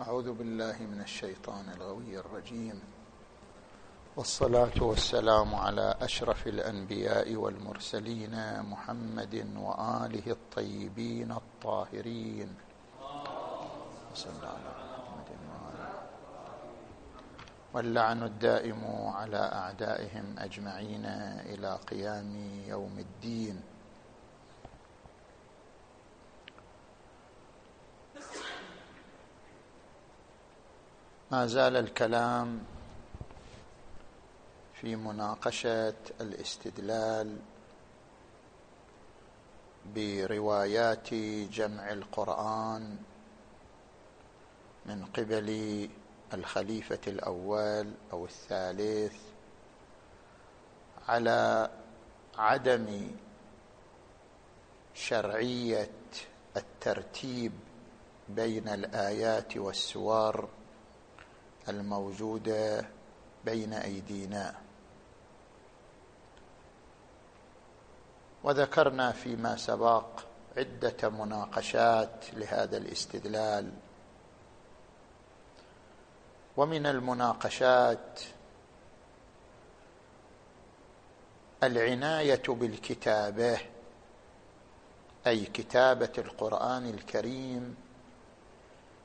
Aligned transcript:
أعوذ 0.00 0.32
بالله 0.32 0.76
من 0.88 1.00
الشيطان 1.00 1.68
الغوي 1.76 2.18
الرجيم. 2.18 2.80
والصلاة 4.16 4.82
والسلام 4.82 5.54
على 5.54 5.94
أشرف 6.00 6.46
الأنبياء 6.46 7.34
والمرسلين 7.34 8.62
محمد 8.62 9.34
وآله 9.56 10.26
الطيبين 10.26 11.32
الطاهرين. 11.32 12.54
محمد 14.12 15.28
واللعن 17.74 18.22
الدائم 18.22 18.82
على 19.14 19.42
أعدائهم 19.52 20.38
أجمعين 20.38 21.04
إلى 21.52 21.78
قيام 21.90 22.32
يوم 22.68 22.98
الدين. 22.98 23.71
ما 31.32 31.46
زال 31.46 31.76
الكلام 31.76 32.60
في 34.74 34.96
مناقشة 34.96 35.94
الاستدلال 36.20 37.38
بروايات 39.94 41.14
جمع 41.54 41.92
القرآن 41.92 42.96
من 44.86 45.04
قبل 45.04 45.88
الخليفة 46.34 47.00
الأول 47.06 47.92
أو 48.12 48.24
الثالث 48.24 49.16
على 51.08 51.70
عدم 52.38 53.10
شرعية 54.94 55.90
الترتيب 56.56 57.52
بين 58.28 58.68
الآيات 58.68 59.56
والسور 59.56 60.48
الموجوده 61.68 62.84
بين 63.44 63.72
أيدينا. 63.72 64.54
وذكرنا 68.44 69.12
فيما 69.12 69.56
سبق 69.56 70.04
عدة 70.56 71.08
مناقشات 71.10 72.24
لهذا 72.32 72.76
الاستدلال. 72.76 73.72
ومن 76.56 76.86
المناقشات 76.86 78.20
العناية 81.62 82.42
بالكتابة 82.48 83.58
أي 85.26 85.44
كتابة 85.44 86.12
القرآن 86.18 86.86
الكريم 86.88 87.76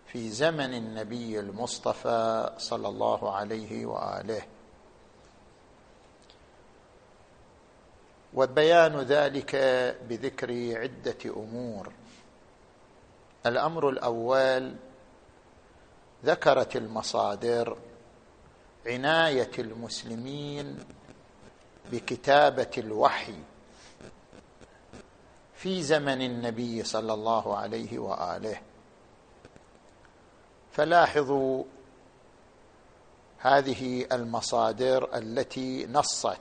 في 0.08 0.30
زمن 0.30 0.74
النبي 0.74 1.40
المصطفى 1.40 2.54
صلى 2.58 2.88
الله 2.88 3.36
عليه 3.36 3.86
وآله. 3.86 4.42
وبيان 8.34 9.00
ذلك 9.00 9.56
بذكر 10.10 10.80
عدة 10.80 11.18
أمور. 11.26 11.92
الأمر 13.46 13.90
الأول 13.90 14.76
ذكرت 16.26 16.76
المصادر 16.76 17.78
عناية 18.86 19.52
المسلمين 19.60 20.78
بكتابة 21.92 22.72
الوحي 22.78 23.40
في 25.56 25.84
زمن 25.84 26.22
النبي 26.22 26.84
صلى 26.84 27.14
الله 27.14 27.58
عليه 27.58 28.00
وآله. 28.00 28.67
فلاحظوا 30.78 31.64
هذه 33.38 34.06
المصادر 34.12 35.18
التي 35.18 35.86
نصت. 35.86 36.38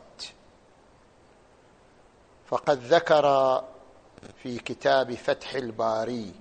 فقد 2.46 2.78
ذكر 2.78 3.25
في 4.42 4.58
كتاب 4.58 5.14
فتح 5.14 5.54
الباري 5.54 6.34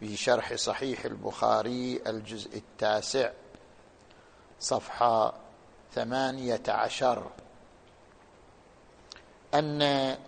في 0.00 0.16
شرح 0.16 0.54
صحيح 0.54 1.04
البخاري 1.04 2.02
الجزء 2.06 2.56
التاسع 2.56 3.30
صفحة 4.60 5.34
ثمانية 5.94 6.62
عشر 6.68 7.30
أن 9.54 10.18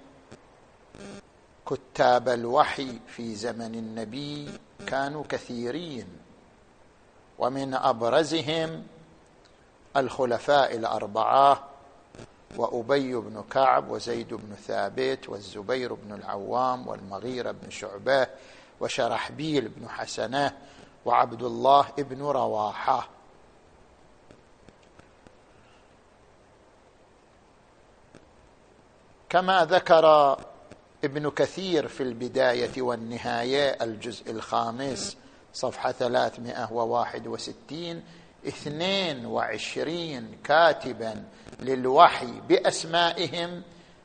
كتاب 1.67 2.29
الوحي 2.29 2.99
في 3.07 3.35
زمن 3.35 3.75
النبي 3.75 4.59
كانوا 4.87 5.25
كثيرين. 5.29 6.07
ومن 7.39 7.75
أبرزهم 7.75 8.87
الخلفاء 9.97 10.77
الأربعة 10.77 11.69
وأبي 12.57 13.15
بن 13.15 13.45
كعب 13.51 13.91
وزيد 13.91 14.35
بن 14.35 14.55
ثابت 14.55 15.29
والزبير 15.29 15.95
بن 15.95 16.15
العوام 16.15 16.89
والمغيرة 16.89 17.51
بن 17.51 17.71
شعبة 17.71 18.27
وشرحبيل 18.81 19.69
بن 19.69 19.89
حسنة 19.89 20.57
وعبد 21.05 21.43
الله 21.43 21.87
بن 21.99 22.23
رواحة. 22.23 23.09
كما 29.29 29.65
ذكر 29.65 30.37
ابن 31.05 31.31
كثير 31.31 31.89
في 31.89 32.03
البداية 32.03 32.83
والنهاية 32.83 33.85
الجزء 33.85 34.31
الخامس 34.31 35.17
صفحة 35.53 35.93
361 35.93 38.03
اثنين 38.49 39.27
وعشرين 39.27 40.39
كاتبا 40.45 41.25
للوحي 41.61 42.41
بأسمائهم 42.49 43.63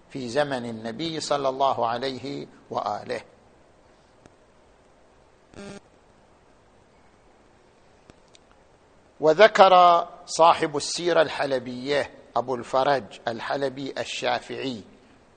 في 0.10 0.30
زمن 0.30 0.66
النبي 0.66 1.20
صلى 1.20 1.50
الله 1.50 1.88
عليه 1.88 2.48
وآله. 2.70 3.22
وذكر 9.20 10.08
صاحب 10.26 10.78
السيرة 10.78 11.22
الحلبية 11.22 12.12
أبو 12.36 12.56
الفرج 12.56 13.04
الحلبي 13.28 13.94
الشافعي 13.98 14.82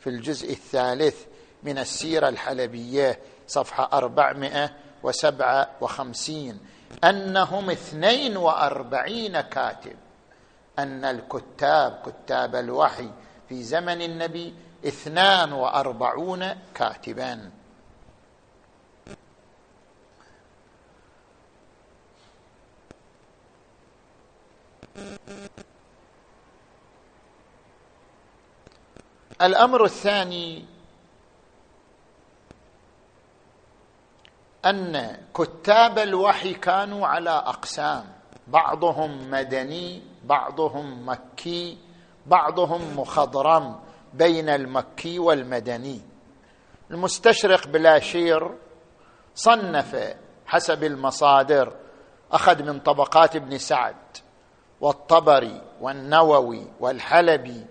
في 0.01 0.11
الجزء 0.11 0.53
الثالث 0.53 1.25
من 1.63 1.79
السيرة 1.79 2.29
الحلبية 2.29 3.19
صفحة 3.47 3.91
أربعمائة 3.93 4.71
وسبعة 5.03 5.71
وخمسين. 5.81 6.61
أنهم 7.05 7.71
اثنين 7.71 8.37
وأربعين 8.37 9.41
كاتب. 9.41 9.97
أن 10.79 11.05
الكتاب 11.05 12.03
كتاب 12.07 12.57
الوحي 12.57 13.11
في 13.49 13.63
زمن 13.63 14.03
النبي 14.03 14.55
اثنان 14.87 15.53
وأربعون 15.53 16.49
كاتبا. 16.75 17.51
الأمر 29.43 29.85
الثاني 29.85 30.65
أن 34.67 35.17
كتاب 35.35 35.99
الوحي 35.99 36.55
كانوا 36.55 37.07
على 37.07 37.31
أقسام. 37.31 38.05
بعضهم 38.47 39.31
مدني 39.31 40.03
بعضهم 40.25 41.09
مكي 41.09 41.79
بعضهم 42.27 43.01
مخضرم 43.01 43.81
بين 44.15 44.49
المكي 44.49 45.19
والمدني. 45.19 46.01
المستشرق 46.91 47.67
بلاشير 47.67 48.51
صنف 49.35 50.15
حسب 50.47 50.85
المصادر 50.85 51.73
أخذ 52.33 52.63
من 52.63 52.81
طبقات 52.81 53.37
ابن 53.37 53.59
سعد 53.59 53.97
والطبري 54.81 55.63
والنووي 55.81 56.67
والحلبي 56.81 57.67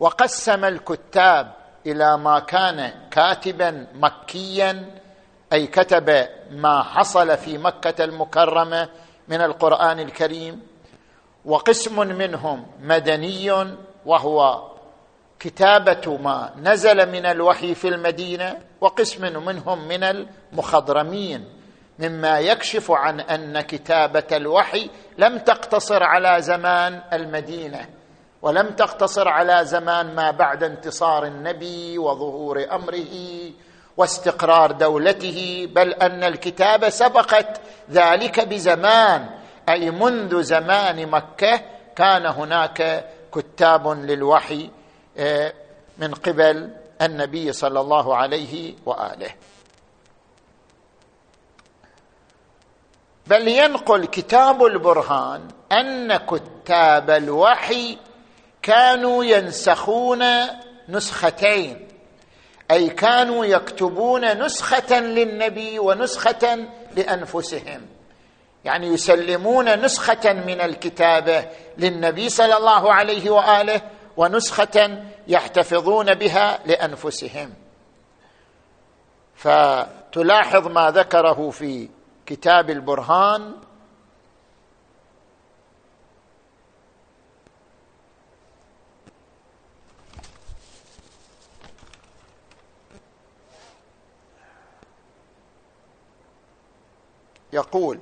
وقسم 0.00 0.64
الكتاب 0.64 1.52
إلى 1.86 2.18
ما 2.18 2.38
كان 2.38 3.08
كاتبا 3.10 3.86
مكيا 3.94 5.00
أي 5.52 5.66
كتب 5.66 6.26
ما 6.50 6.82
حصل 6.82 7.36
في 7.36 7.58
مكة 7.58 8.04
المكرمة 8.04 8.88
من 9.28 9.40
القرآن 9.40 10.00
الكريم 10.00 10.62
وقسم 11.44 12.08
منهم 12.08 12.66
مدني 12.80 13.66
وهو 14.06 14.68
كتابة 15.40 16.16
ما 16.16 16.52
نزل 16.62 17.12
من 17.12 17.26
الوحي 17.26 17.74
في 17.74 17.88
المدينة 17.88 18.58
وقسم 18.80 19.44
منهم 19.46 19.88
من 19.88 20.04
المخضرمين. 20.04 21.44
مما 21.98 22.40
يكشف 22.40 22.90
عن 22.90 23.20
أن 23.20 23.60
كتابة 23.60 24.26
الوحي 24.32 24.90
لم 25.18 25.38
تقتصر 25.38 26.02
على 26.02 26.42
زمان 26.42 27.00
المدينة 27.12 27.88
ولم 28.42 28.66
تقتصر 28.70 29.28
على 29.28 29.64
زمان 29.64 30.14
ما 30.14 30.30
بعد 30.30 30.64
انتصار 30.64 31.26
النبي 31.26 31.98
وظهور 31.98 32.66
أمره 32.72 33.52
واستقرار 33.96 34.72
دولته 34.72 35.68
بل 35.74 35.94
أن 35.94 36.24
الكتابه 36.24 36.88
سبقت 36.88 37.60
ذلك 37.90 38.40
بزمان 38.40 39.30
أي 39.68 39.90
منذ 39.90 40.42
زمان 40.42 41.06
مكة 41.06 41.60
كان 41.96 42.26
هناك 42.26 43.08
كتاب 43.34 43.88
للوحي 43.88 44.70
آه، 45.16 45.52
من 45.98 46.14
قبل 46.14 46.70
النبي 47.02 47.52
صلى 47.52 47.80
الله 47.80 48.16
عليه 48.16 48.74
وآله. 48.86 49.30
بل 53.26 53.48
ينقل 53.48 54.04
كتاب 54.04 54.64
البرهان 54.64 55.48
أن 55.72 56.16
كتاب 56.16 57.10
الوحي 57.10 57.98
كانوا 58.62 59.24
ينسخون 59.24 60.24
نسختين. 60.88 61.88
أي 62.72 62.88
كانوا 62.88 63.44
يكتبون 63.44 64.44
نسخة 64.44 65.00
للنبي 65.00 65.78
ونسخة 65.78 66.66
لأنفسهم. 66.96 67.80
يعني 68.64 68.86
يسلمون 68.86 69.84
نسخة 69.84 70.32
من 70.32 70.60
الكتابه 70.60 71.46
للنبي 71.78 72.28
صلى 72.28 72.56
الله 72.56 72.92
عليه 72.92 73.30
وآله 73.30 73.80
ونسخة 74.16 75.02
يحتفظون 75.28 76.14
بها 76.14 76.58
لأنفسهم. 76.66 77.54
فتلاحظ 79.34 80.66
ما 80.66 80.90
ذكره 80.90 81.50
في 81.50 81.88
كتاب 82.26 82.70
البرهان 82.70 83.54
يقول 97.52 97.98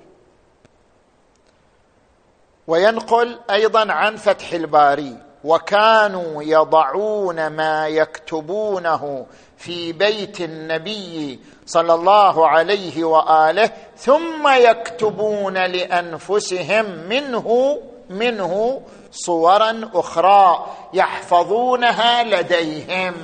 وينقل 2.67 3.39
أيضا 3.51 3.93
عن 3.93 4.17
فتح 4.17 4.53
الباري 4.53 5.17
وكانوا 5.45 6.43
يضعون 6.43 7.47
ما 7.47 7.89
يكتبونه 7.89 9.27
في 9.57 9.93
بيت 9.93 10.41
النبي 10.41 11.41
صلى 11.67 11.95
الله 11.95 12.49
عليه 12.49 13.05
وآله 13.05 13.71
ثم 13.97 14.49
يكتبون 14.49 15.55
لأنفسهم 15.55 16.85
منه 17.09 17.79
منه 18.11 18.83
صورا 19.13 19.91
أخرى 19.95 20.67
يحفظونها 20.95 22.25
لديهم. 22.25 23.15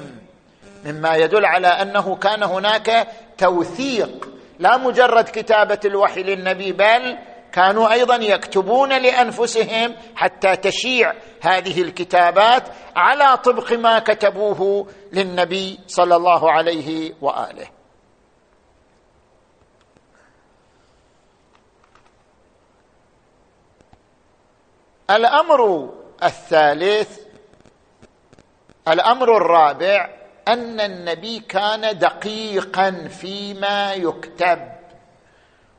مما 0.84 1.14
يدل 1.16 1.44
على 1.44 1.66
أنه 1.68 2.16
كان 2.16 2.42
هناك 2.42 3.08
توثيق 3.38 4.35
لا 4.58 4.76
مجرد 4.76 5.24
كتابة 5.24 5.80
الوحي 5.84 6.22
للنبي 6.22 6.72
بل 6.72 7.18
كانوا 7.52 7.92
أيضا 7.92 8.16
يكتبون 8.16 9.02
لأنفسهم 9.02 9.96
حتى 10.16 10.56
تشيع 10.56 11.12
هذه 11.42 11.82
الكتابات 11.82 12.62
على 12.96 13.36
طبق 13.36 13.72
ما 13.72 13.98
كتبوه 13.98 14.86
للنبي 15.12 15.78
صلى 15.86 16.16
الله 16.16 16.52
عليه 16.52 17.14
وآله. 17.20 17.66
الأمر 25.10 25.90
الثالث 26.22 27.20
الأمر 28.88 29.36
الرابع 29.36 30.25
أن 30.48 30.80
النبي 30.80 31.38
كان 31.38 31.98
دقيقا 31.98 33.08
فيما 33.08 33.94
يكتب 33.94 34.76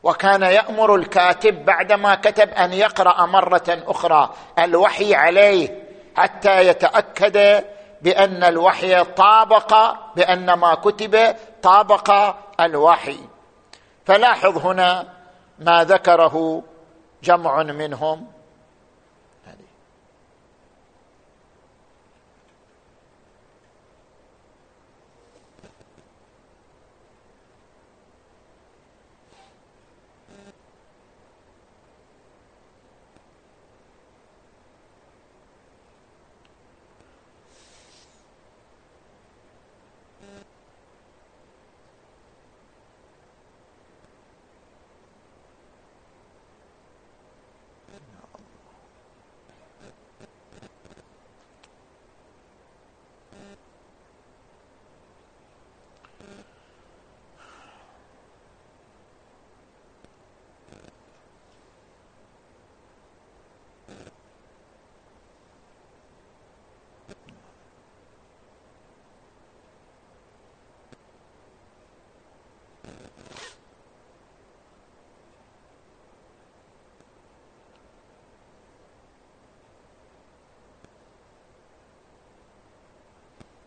وكان 0.03 0.41
يأمر 0.41 0.95
الكاتب 0.95 1.65
بعدما 1.65 2.15
كتب 2.15 2.49
أن 2.49 2.73
يقرأ 2.73 3.25
مرة 3.25 3.83
أخرى 3.87 4.33
الوحي 4.59 5.15
عليه 5.15 5.83
حتى 6.15 6.67
يتأكد 6.67 7.63
بأن 8.01 8.43
الوحي 8.43 9.03
طابق 9.03 9.95
بأن 10.15 10.53
ما 10.53 10.75
كتب 10.75 11.35
طابق 11.61 12.35
الوحي. 12.59 13.19
فلاحظ 14.05 14.57
هنا 14.57 15.07
ما 15.59 15.83
ذكره 15.83 16.63
جمع 17.23 17.63
منهم. 17.63 18.27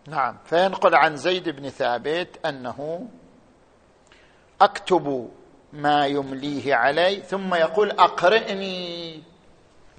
نعم. 0.08 0.36
فينقل 0.44 0.94
عن 0.94 1.16
زيد 1.16 1.48
بن 1.48 1.68
ثابت 1.68 2.46
أنه 2.46 3.08
أكتب 4.60 5.30
ما 5.72 6.06
يمليه 6.06 6.74
علي 6.74 7.22
ثم 7.22 7.54
يقول 7.54 7.90
أقرئني 7.90 9.22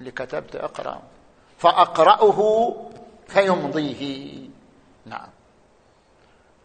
اللي 0.00 0.10
كتبت 0.10 0.56
اقرا 0.56 1.02
فأقرأه 1.58 2.72
فيمضيه. 3.26 4.38
نعم. 5.06 5.28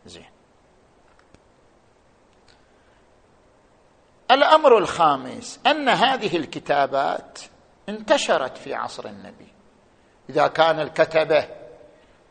زين. 0.06 0.30
الأمر 4.32 4.78
الخامس 4.78 5.60
أن 5.68 5.90
هذه 5.90 6.38
الكتابات 6.38 7.40
انتشرت 7.90 8.58
في 8.58 8.74
عصر 8.74 9.06
النبي. 9.06 9.48
إذا 10.30 10.48
كان 10.48 10.80
الكتبة 10.80 11.48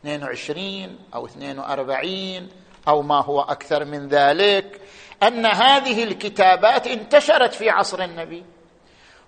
22 0.01 0.97
أو 1.15 1.25
42 1.25 2.49
أو 2.87 3.01
ما 3.01 3.21
هو 3.23 3.41
أكثر 3.41 3.85
من 3.85 4.07
ذلك 4.07 4.81
أن 5.23 5.45
هذه 5.45 6.03
الكتابات 6.03 6.87
انتشرت 6.87 7.53
في 7.53 7.69
عصر 7.69 8.03
النبي 8.03 8.43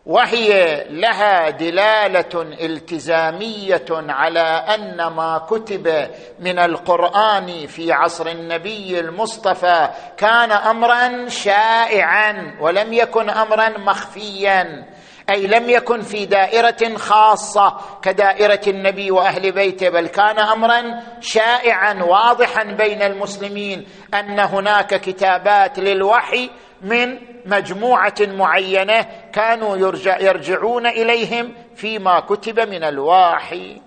وهي 0.05 0.83
لها 0.89 1.49
دلالة 1.49 2.41
التزامية 2.41 3.85
على 3.91 4.39
أن 4.75 5.07
ما 5.07 5.37
كتب 5.49 6.09
من 6.39 6.59
القرآن 6.59 7.67
في 7.67 7.91
عصر 7.91 8.27
النبي 8.27 8.99
المصطفى 8.99 9.89
كان 10.17 10.51
امرا 10.51 11.29
شائعا 11.29 12.57
ولم 12.59 12.93
يكن 12.93 13.29
امرا 13.29 13.69
مخفيا. 13.69 14.85
أي 15.29 15.47
لم 15.47 15.69
يكن 15.69 16.01
في 16.01 16.25
دائرة 16.25 16.97
خاصة 16.97 17.77
كدائرة 18.01 18.61
النبي 18.67 19.11
وأهل 19.11 19.51
بيته 19.51 19.89
بل 19.89 20.07
كان 20.07 20.39
امرا 20.39 21.03
شائعا 21.19 21.93
واضحا 22.03 22.63
بين 22.63 23.01
المسلمين 23.01 23.87
أن 24.13 24.39
هناك 24.39 25.01
كتابات 25.01 25.79
للوحي 25.79 26.49
من 26.81 27.17
مجموعة 27.45 28.15
معينة 28.19 29.05
كانوا 29.33 29.77
يرجع 29.77 30.19
يرجعون 30.19 30.87
إليهم 30.87 31.53
فيما 31.75 32.19
كتب 32.19 32.59
من 32.59 32.83
الوحي. 32.83 33.81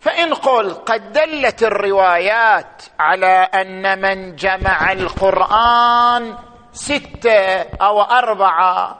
فإن 0.00 0.34
قل 0.34 0.74
قد 0.74 1.12
دلت 1.12 1.62
الروايات 1.62 2.82
على 2.98 3.48
أن 3.54 4.00
من 4.00 4.36
جمع 4.36 4.92
القرآن 4.92 6.34
ستة 6.72 7.62
أو 7.62 8.02
أربعة. 8.02 8.98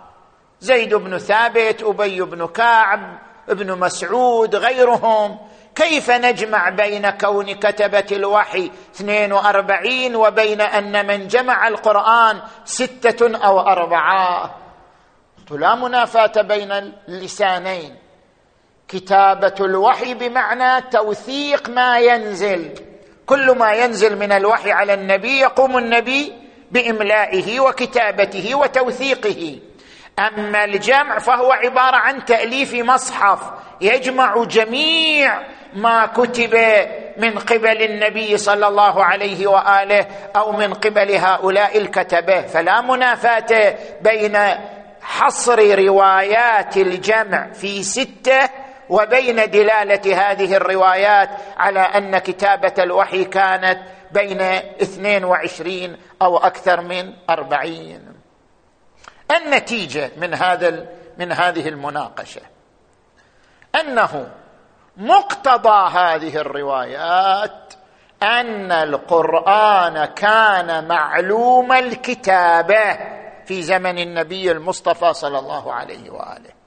زيد 0.60 0.94
بن 0.94 1.18
ثابت 1.18 1.82
أبي 1.82 2.22
بن 2.22 2.46
كعب 2.46 3.18
ابن 3.48 3.78
مسعود 3.78 4.56
غيرهم. 4.56 5.38
كيف 5.74 6.10
نجمع 6.10 6.68
بين 6.68 7.10
كون 7.10 7.52
كتبة 7.52 8.06
الوحي 8.12 8.70
42 8.96 10.16
وبين 10.16 10.60
أن 10.60 11.06
من 11.06 11.28
جمع 11.28 11.68
القرآن 11.68 12.40
ستة 12.64 13.36
أو 13.36 13.60
أربعة؟ 13.60 14.54
لا 15.50 15.74
منافاة 15.74 16.42
بين 16.42 16.72
اللسانين. 17.08 17.96
كتابة 18.88 19.54
الوحي 19.60 20.14
بمعنى 20.14 20.80
توثيق 20.80 21.68
ما 21.68 21.98
ينزل. 21.98 22.74
كل 23.26 23.58
ما 23.58 23.72
ينزل 23.72 24.18
من 24.18 24.32
الوحي 24.32 24.72
على 24.72 24.94
النبي 24.94 25.40
يقوم 25.40 25.78
النبي 25.78 26.41
بإملائه 26.72 27.60
وكتابته 27.60 28.54
وتوثيقه. 28.54 29.58
أما 30.18 30.64
الجمع 30.64 31.18
فهو 31.18 31.52
عبارة 31.52 31.96
عن 31.96 32.24
تأليف 32.24 32.74
مصحف 32.74 33.40
يجمع 33.80 34.44
جميع 34.44 35.42
ما 35.74 36.06
كتب 36.06 36.54
من 37.16 37.38
قبل 37.38 37.82
النبي 37.82 38.36
صلى 38.36 38.68
الله 38.68 39.04
عليه 39.04 39.46
وآله 39.46 40.06
أو 40.36 40.52
من 40.52 40.74
قبل 40.74 41.10
هؤلاء 41.16 41.78
الكتبة. 41.78 42.40
فلا 42.42 42.80
منافاة 42.80 43.76
بين 44.00 44.38
حصر 45.02 45.78
روايات 45.78 46.76
الجمع 46.76 47.52
في 47.52 47.82
ستة 47.82 48.48
وبين 48.88 49.36
دلالة 49.36 50.30
هذه 50.30 50.56
الروايات 50.56 51.28
على 51.58 51.80
أن 51.80 52.18
كتابة 52.18 52.74
الوحي 52.78 53.24
كانت 53.24 53.78
بين 54.12 54.40
اثنين 54.82 55.24
وعشرين 55.24 55.96
أو 56.22 56.36
أكثر 56.36 56.80
من 56.80 57.14
أربعين. 57.30 58.12
النتيجة 59.36 60.10
من 60.16 60.34
هذا 60.34 60.88
من 61.18 61.32
هذه 61.32 61.68
المناقشة 61.68 62.40
أنه 63.80 64.30
مقتضى 64.96 65.90
هذه 65.98 66.36
الروايات 66.36 67.74
أن 68.22 68.72
القرآن 68.72 70.04
كان 70.04 70.88
معلوم 70.88 71.72
الكتابة 71.72 72.98
في 73.46 73.62
زمن 73.62 73.98
النبي 73.98 74.52
المصطفى 74.52 75.14
صلى 75.14 75.38
الله 75.38 75.72
عليه 75.72 76.10
وآله. 76.10 76.61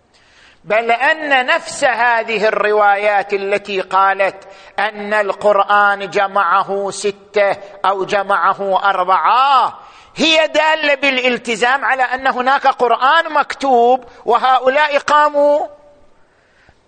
بل 0.65 0.91
أن 0.91 1.45
نفس 1.45 1.83
هذه 1.83 2.47
الروايات 2.47 3.33
التي 3.33 3.81
قالت 3.81 4.47
أن 4.79 5.13
القرآن 5.13 6.09
جمعه 6.09 6.91
ستة 6.91 7.57
أو 7.85 8.05
جمعه 8.05 8.89
أربعة 8.89 9.79
هي 10.15 10.47
دالة 10.47 10.95
بالالتزام 10.95 11.85
على 11.85 12.03
أن 12.03 12.27
هناك 12.27 12.67
قرآن 12.67 13.33
مكتوب 13.33 14.05
وهؤلاء 14.25 14.97
قاموا 14.97 15.67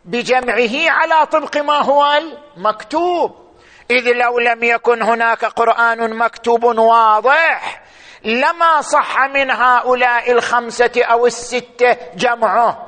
بجمعه 0.06 0.92
على 0.92 1.26
طبق 1.26 1.58
ما 1.58 1.82
هو 1.82 2.20
المكتوب. 2.58 3.48
إذ 3.92 4.12
لو 4.12 4.40
لم 4.40 4.64
يكن 4.64 5.02
هناك 5.02 5.46
قرآن 5.46 6.14
مكتوب 6.14 6.64
واضح 6.64 7.82
لما 8.24 8.82
صح 8.82 9.20
من 9.20 9.52
هؤلاء 9.52 10.32
الخمسة 10.32 10.92
أو 10.98 11.26
الستة 11.26 11.98
جمعه. 12.16 12.87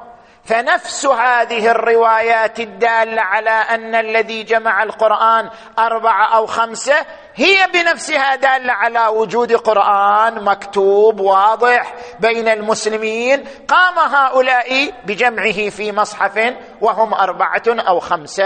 فنفس 0.49 1.05
هذه 1.05 1.71
الروايات 1.71 2.59
الدالة 2.59 3.21
على 3.21 3.49
أن 3.49 3.95
الذي 3.95 4.43
جمع 4.43 4.83
القرآن 4.83 5.49
أربعة 5.79 6.35
أو 6.35 6.45
خمسة 6.45 6.95
هي 7.35 7.67
بنفسها 7.73 8.35
دالة 8.35 8.73
على 8.73 9.07
وجود 9.07 9.53
قرآن 9.53 10.43
مكتوب 10.43 11.19
واضح 11.19 11.95
بين 12.19 12.47
المسلمين. 12.47 13.45
قام 13.67 13.99
هؤلاء 13.99 14.93
بجمعه 15.05 15.69
في 15.69 15.91
مصحف 15.91 16.53
وهم 16.81 17.13
أربعة 17.13 17.63
أو 17.67 17.99
خمسة. 17.99 18.45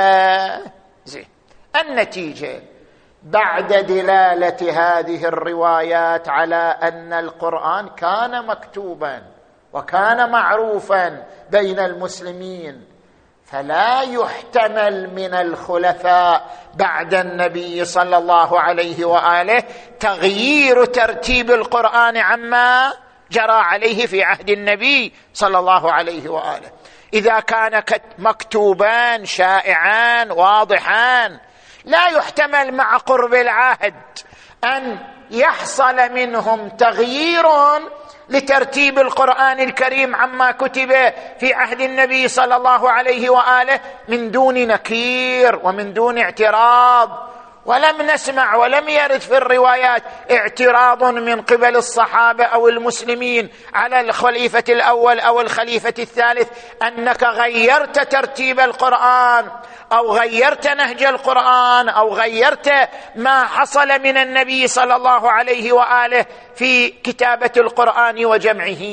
زين. 1.05 1.27
النتيجة. 1.81 2.61
بعد 3.23 3.73
دلالة 3.73 4.71
هذه 4.71 5.25
الروايات 5.25 6.29
على 6.29 6.77
أن 6.81 7.13
القرآن 7.13 7.89
كان 7.89 8.45
مكتوبا. 8.47 9.32
وكان 9.73 10.31
معروفا 10.31 11.25
بين 11.49 11.79
المسلمين 11.79 12.85
فلا 13.45 14.01
يحتمل 14.01 15.13
من 15.13 15.33
الخلفاء 15.33 16.57
بعد 16.73 17.13
النبي 17.13 17.85
صلى 17.85 18.17
الله 18.17 18.59
عليه 18.59 19.05
وآله 19.05 19.63
تغيير 19.99 20.85
ترتيب 20.85 21.51
القرآن 21.51 22.17
عما 22.17 22.93
جرى 23.31 23.51
عليه 23.51 24.05
في 24.05 24.23
عهد 24.23 24.49
النبي 24.49 25.13
صلى 25.33 25.59
الله 25.59 25.91
عليه 25.91 26.29
وآله. 26.29 26.71
إذا 27.13 27.39
كان 27.39 27.83
مكتوبان 28.17 29.25
شائعان 29.25 30.31
واضحان 30.31 31.39
لا 31.85 32.07
يحتمل 32.07 32.73
مع 32.73 32.97
قرب 32.97 33.33
العهد 33.33 33.95
أن 34.63 34.99
يحصل 35.31 36.11
منهم 36.11 36.69
تغيير 36.69 37.45
لترتيب 38.33 38.99
القرآن 38.99 39.59
الكريم 39.59 40.15
عما 40.15 40.51
كتب 40.51 40.91
في 41.39 41.53
عهد 41.53 41.81
النبي 41.81 42.27
صلى 42.27 42.55
الله 42.55 42.91
عليه 42.91 43.29
وآله 43.29 43.79
من 44.07 44.31
دون 44.31 44.67
نكير 44.67 45.59
ومن 45.63 45.93
دون 45.93 46.17
اعتراض. 46.17 47.09
ولم 47.65 48.01
نسمع 48.01 48.55
ولم 48.55 48.89
يرد 48.89 49.21
في 49.21 49.37
الروايات 49.37 50.03
اعتراض 50.31 51.03
من 51.03 51.41
قبل 51.41 51.75
الصحابة 51.75 52.43
أو 52.43 52.67
المسلمين 52.67 53.49
على 53.73 54.01
الخليفة 54.01 54.63
الأول 54.69 55.19
أو 55.19 55.41
الخليفة 55.41 55.93
الثالث 55.99 56.49
أنك 56.83 57.23
غيرت 57.23 57.99
ترتيب 58.11 58.59
القرآن 58.59 59.51
أو 59.93 60.11
غيرت 60.11 60.67
نهج 60.67 61.03
القرآن 61.03 61.89
أو 61.89 62.13
غيرت 62.13 62.69
ما 63.15 63.43
حصل 63.43 63.87
من 63.87 64.17
النبي 64.17 64.67
صلى 64.67 64.95
الله 64.95 65.31
عليه 65.31 65.71
وآله 65.71 66.25
في 66.55 66.89
كتابة 66.89 67.51
القرآن 67.57 68.25
وجمعه. 68.25 68.83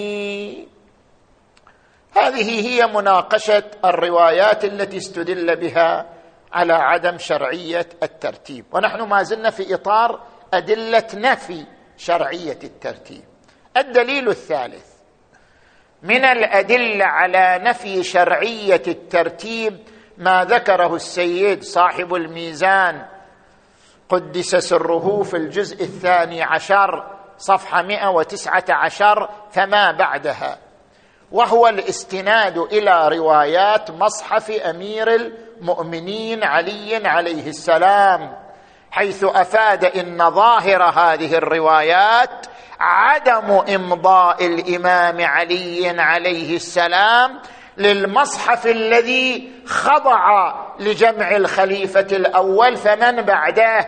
هذه 2.17 2.69
هي 2.69 2.87
مناقشة 2.87 3.65
الروايات 3.85 4.65
التي 4.65 4.97
استدل 4.97 5.57
بها 5.57 6.20
على 6.53 6.73
عدم 6.73 7.19
شرعية 7.19 7.89
الترتيب. 8.03 8.65
ونحن 8.73 9.01
ما 9.03 9.23
زلنا 9.23 9.51
في 9.51 9.75
إطار 9.75 10.21
أدلة 10.55 11.07
نفي 11.15 11.67
شرعية 11.97 12.59
الترتيب. 12.65 13.25
الدليل 13.77 14.29
الثالث 14.29 14.87
من 16.03 16.25
الأدلة 16.25 17.05
على 17.05 17.61
نفي 17.63 18.03
شرعية 18.03 18.83
الترتيب 18.89 19.79
ما 20.19 20.45
ذكره 20.45 20.95
السيد 20.95 21.63
صاحب 21.63 22.15
الميزان 22.15 23.07
قدس 24.09 24.57
سره 24.57 25.23
في 25.23 25.37
الجزء 25.37 25.85
الثاني 25.85 26.43
عشر 26.43 27.17
صفحة 27.39 27.83
119 27.83 29.29
فما 29.51 29.93
بعدها. 29.93 30.59
وهو 31.33 31.69
الاستناد 31.69 32.59
إلى 32.59 33.09
روايات 33.09 33.91
مصحف 33.91 34.51
أمير 34.51 35.15
المؤمنين 35.15 36.45
علي 36.45 37.09
عليه 37.09 37.49
السلام 37.49 38.37
حيث 38.91 39.25
أفاد 39.25 39.85
إن 39.85 40.31
ظاهر 40.31 40.83
هذه 40.83 41.35
الروايات 41.35 42.47
عدم 42.81 43.51
إمضاء 43.75 44.47
الإمام 44.47 45.21
علي 45.21 46.01
عليه 46.01 46.57
السلام 46.57 47.41
للمصحف 47.77 48.67
الذي 48.67 49.53
خضع 49.67 50.55
لجمع 50.81 51.37
الخليفة 51.37 52.07
الأول 52.13 52.77
فمن 52.77 53.23
بعده 53.23 53.87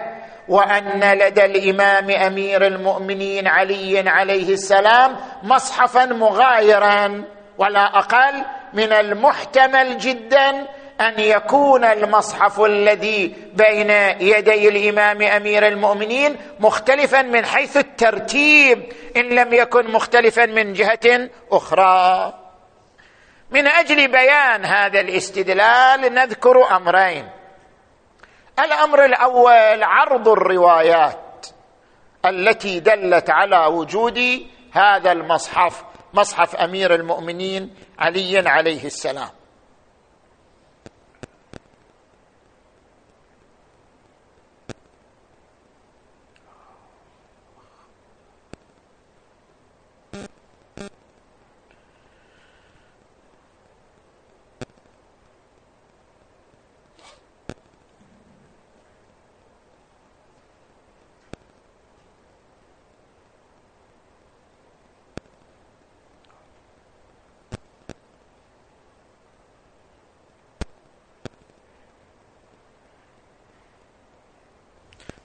وأن 0.48 1.18
لدى 1.18 1.44
الإمام 1.44 2.10
أمير 2.10 2.66
المؤمنين 2.66 3.46
علي 3.46 4.08
عليه 4.08 4.52
السلام 4.52 5.16
مصحفا 5.42 6.04
مغايرا 6.06 7.24
ولا 7.58 7.98
أقل 7.98 8.44
من 8.72 8.92
المحتمل 8.92 9.98
جدا 9.98 10.66
أن 11.00 11.20
يكون 11.20 11.84
المصحف 11.84 12.60
الذي 12.60 13.34
بين 13.54 13.90
يدي 14.20 14.68
الإمام 14.68 15.22
أمير 15.22 15.68
المؤمنين 15.68 16.36
مختلفا 16.60 17.22
من 17.22 17.44
حيث 17.44 17.76
الترتيب 17.76 18.92
إن 19.16 19.28
لم 19.28 19.52
يكن 19.52 19.90
مختلفا 19.90 20.46
من 20.46 20.72
جهة 20.72 21.28
أخرى. 21.50 22.32
من 23.50 23.66
أجل 23.66 24.08
بيان 24.08 24.64
هذا 24.64 25.00
الاستدلال 25.00 26.14
نذكر 26.14 26.76
أمرين. 26.76 27.28
الأمر 28.58 29.04
الأول 29.04 29.82
عرض 29.82 30.28
الروايات 30.28 31.46
التي 32.26 32.80
دلت 32.80 33.30
على 33.30 33.66
وجود 33.66 34.18
هذا 34.72 35.12
المصحف 35.12 35.84
مصحف 36.14 36.56
أمير 36.56 36.94
المؤمنين 36.94 37.74
علي 37.98 38.48
عليه 38.48 38.84
السلام. 38.84 39.28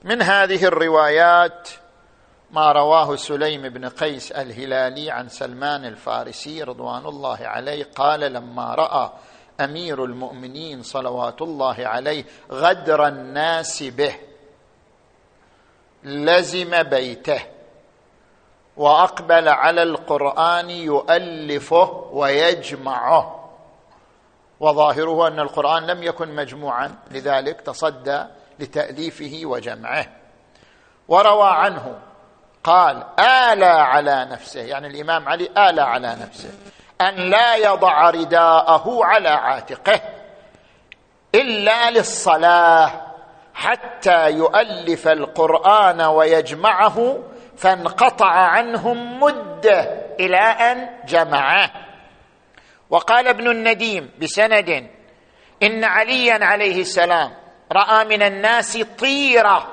من 0.08 0.22
هذه 0.22 0.64
الروايات 0.64 1.68
ما 2.50 2.72
رواه 2.72 3.16
سليم 3.16 3.68
بن 3.68 3.88
قيس 3.88 4.32
الهلالي 4.32 5.10
عن 5.10 5.28
سلمان 5.28 5.84
الفارسي 5.84 6.62
رضوان 6.62 7.06
الله 7.06 7.38
عليه 7.40 7.86
قال 7.96 8.20
لما 8.20 8.74
رأى 8.74 9.10
أمير 9.60 10.04
المؤمنين 10.04 10.82
صلوات 10.82 11.42
الله 11.42 11.86
عليه 11.86 12.24
غدر 12.50 13.06
الناس 13.06 13.82
به 13.82 14.14
لزم 16.04 16.82
بيته 16.82 17.42
وأقبل 18.76 19.48
على 19.48 19.82
القرآن 19.82 20.70
يؤلفه 20.70 22.08
ويجمعه. 22.12 23.50
وظاهره 24.60 25.26
أن 25.28 25.40
القرآن 25.40 25.86
لم 25.86 26.02
يكن 26.02 26.34
مجموعا 26.34 26.94
لذلك 27.10 27.60
تصدى 27.60 28.24
لتأليفه 28.58 29.40
وجمعه. 29.44 30.06
وروى 31.08 31.48
عنه 31.48 31.98
قال 32.64 33.02
آلى 33.20 33.66
على 33.66 34.28
نفسه. 34.30 34.60
يعني 34.60 34.86
الإمام 34.86 35.28
علي 35.28 35.48
آلى 35.58 35.82
على 35.82 36.16
نفسه. 36.22 36.50
أن 37.00 37.14
لا 37.14 37.54
يضع 37.54 38.10
رداءه 38.10 39.04
على 39.04 39.28
عاتقه 39.28 40.00
إلا 41.34 41.90
للصلاة 41.90 42.90
حتى 43.54 44.30
يؤلف 44.30 45.08
القرآن 45.08 46.00
ويجمعه 46.00 47.18
فانقطع 47.56 48.30
عنهم 48.30 49.20
مدة 49.20 49.80
إلى 50.20 50.38
أن 50.38 50.88
جمعه. 51.06 51.70
وقال 52.90 53.28
ابن 53.28 53.50
النديم 53.50 54.10
بسند 54.22 54.90
إن 55.62 55.84
عليا 55.84 56.44
عليه 56.44 56.80
السلام 56.80 57.32
رأى 57.72 58.04
من 58.04 58.22
الناس 58.22 58.76
طيرة 58.76 59.66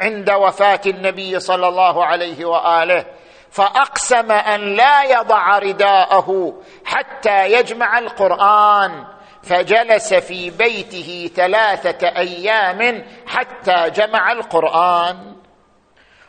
عند 0.00 0.30
وفاه 0.30 0.80
النبي 0.86 1.40
صلى 1.40 1.68
الله 1.68 2.04
عليه 2.04 2.44
واله 2.44 3.04
فاقسم 3.50 4.32
ان 4.32 4.60
لا 4.76 5.02
يضع 5.02 5.58
رداءه 5.58 6.60
حتى 6.84 7.52
يجمع 7.52 7.98
القران 7.98 9.04
فجلس 9.42 10.14
في 10.14 10.50
بيته 10.50 11.30
ثلاثة 11.34 12.08
أيام 12.08 13.04
حتى 13.26 13.90
جمع 13.90 14.32
القران. 14.32 15.36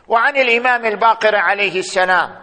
وعن 0.08 0.36
الامام 0.36 0.86
الباقر 0.86 1.36
عليه 1.36 1.78
السلام 1.78 2.36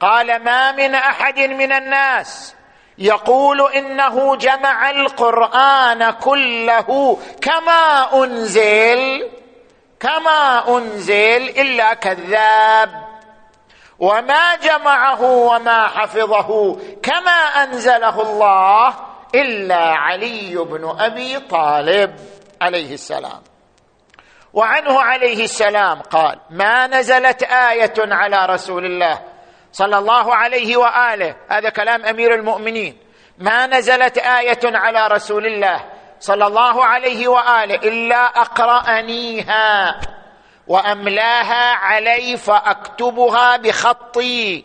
قال 0.00 0.44
ما 0.44 0.72
من 0.72 0.94
احد 0.94 1.38
من 1.38 1.72
الناس 1.72 2.56
يقول 2.98 3.72
إنه 3.72 4.36
جمع 4.36 4.90
القرآن 4.90 6.10
كله 6.10 7.18
كما 7.42 8.08
أنزل 8.24 9.30
كما 10.00 10.68
أنزل 10.68 11.42
إلا 11.60 11.94
كذاب. 11.94 13.04
وما 13.98 14.56
جمعه 14.56 15.22
وما 15.22 15.86
حفظه 15.86 16.78
كما 17.02 17.40
أنزله 17.62 18.22
الله 18.22 18.94
إلا 19.34 19.84
علي 19.84 20.56
بن 20.56 20.96
أبي 20.98 21.38
طالب 21.38 22.16
عليه 22.62 22.94
السلام. 22.94 23.42
وعنه 24.52 25.00
عليه 25.00 25.44
السلام 25.44 26.00
قال 26.00 26.38
ما 26.50 26.86
نزلت 26.86 27.42
آية 27.42 27.94
على 27.98 28.46
رسول 28.46 28.86
الله 28.86 29.33
صلى 29.74 29.98
الله 29.98 30.34
عليه 30.34 30.76
وآله. 30.76 31.36
هذا 31.50 31.68
كلام 31.68 32.06
أمير 32.06 32.34
المؤمنين. 32.34 32.96
ما 33.38 33.66
نزلت 33.66 34.18
آية 34.18 34.62
على 34.64 35.06
رسول 35.06 35.46
الله 35.46 35.84
صلى 36.20 36.46
الله 36.46 36.84
عليه 36.84 37.28
وآله 37.28 37.74
إلا 37.74 38.16
أقرأنيها 38.26 40.00
وأملاها 40.66 41.74
علي 41.74 42.36
فأكتبها 42.36 43.56
بخطي 43.56 44.64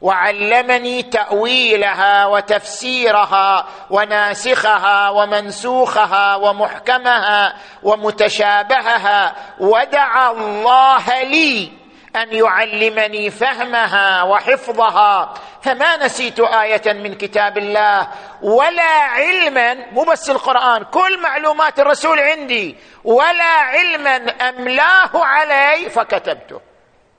وعلمني 0.00 1.02
تأويلها 1.02 2.26
وتفسيرها 2.26 3.66
وناسخها 3.90 5.10
ومنسوخها 5.10 6.36
ومحكمها 6.36 7.54
ومتشابهها. 7.82 9.34
ودعا 9.60 10.30
الله 10.30 11.22
لي 11.22 11.77
أن 12.22 12.32
يعلمني 12.32 13.30
فهمها 13.30 14.22
وحفظها. 14.22 15.34
فما 15.62 15.96
نسيت 15.96 16.40
آية 16.40 16.92
من 16.92 17.14
كتاب 17.14 17.58
الله. 17.58 18.08
ولا 18.42 18.82
علما 18.82 19.74
مو 19.74 20.04
بس 20.04 20.30
القرآن 20.30 20.84
كل 20.84 21.22
معلومات 21.22 21.80
الرسول 21.80 22.20
عندي. 22.20 22.76
ولا 23.04 23.44
علما 23.44 24.16
أملاه 24.48 25.10
علي 25.14 25.90
فكتبته. 25.90 26.60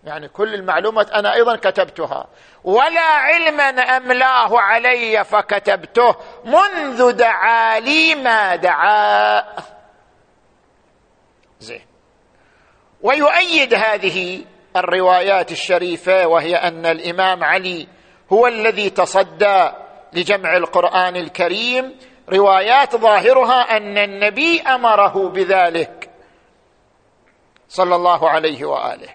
يعني 0.04 0.28
كل 0.28 0.54
المعلومات 0.54 1.10
أنا 1.10 1.34
أيضا 1.34 1.56
كتبتها. 1.56 2.28
ولا 2.64 3.02
علما 3.02 3.70
أملاه 3.70 4.60
علي 4.60 5.24
فكتبته. 5.24 6.16
منذ 6.46 7.12
دعا 7.12 7.80
لي 7.80 8.16
ما 8.16 8.56
دعا. 8.56 9.44
زين. 11.60 11.86
ويؤيد 13.02 13.74
هذه 13.74 14.46
الروايات 14.76 15.52
الشريفة 15.52 16.28
وهي 16.28 16.56
أن 16.56 16.86
الإمام 16.86 17.44
علي 17.44 17.88
هو 18.34 18.48
الذي 18.48 18.90
تصدى 18.90 19.72
لجمع 20.14 20.58
القرآن 20.58 21.16
الكريم. 21.16 21.98
روايات 22.30 22.96
ظاهرها 22.96 23.78
أن 23.78 23.98
النبي 23.98 24.62
أمره 24.62 25.30
بذلك. 25.30 26.10
صلى 27.68 27.96
الله 27.96 28.30
عليه 28.30 28.66
وآله. 28.66 29.10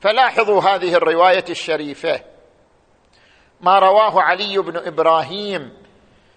فلاحظوا 0.00 0.62
هذه 0.62 0.94
الرواية 0.94 1.44
الشريفة. 1.50 2.20
ما 3.60 3.78
رواه 3.78 4.22
علي 4.22 4.58
بن 4.58 4.76
إبراهيم 4.76 5.80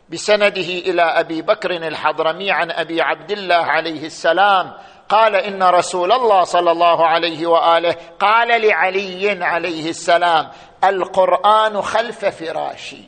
بسنده 0.10 0.62
إلى 0.62 1.02
أبي 1.02 1.42
بكر 1.42 1.72
الحضرمي 1.72 2.52
عن 2.52 2.72
أبي 2.72 3.02
عبد 3.02 3.32
الله 3.32 3.56
عليه 3.56 4.06
السلام 4.06 4.74
قال 5.14 5.36
إن 5.36 5.64
رسول 5.64 6.12
الله 6.12 6.44
صلى 6.44 6.72
الله 6.72 7.08
عليه 7.08 7.48
وآله 7.48 7.96
قال 8.20 8.62
لعلي 8.62 9.44
عليه 9.44 9.90
السلام 9.90 10.50
القرآن 10.84 11.82
خلف 11.82 12.26
فراشي. 12.26 13.04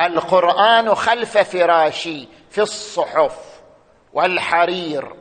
القرآن 0.00 0.94
خلف 0.94 1.38
فراشي 1.38 2.28
في 2.50 2.62
الصحف 2.62 3.38
والحرير 4.12 5.12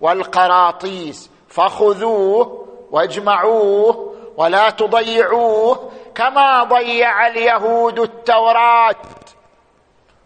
والقراطيس 0.00 1.30
فخذوه 1.48 2.68
واجمعوه 2.90 4.14
ولا 4.36 4.70
تضيعوه 4.70 5.90
كما 6.14 6.64
ضيع 6.64 7.26
اليهود 7.26 7.98
التوراة. 7.98 8.96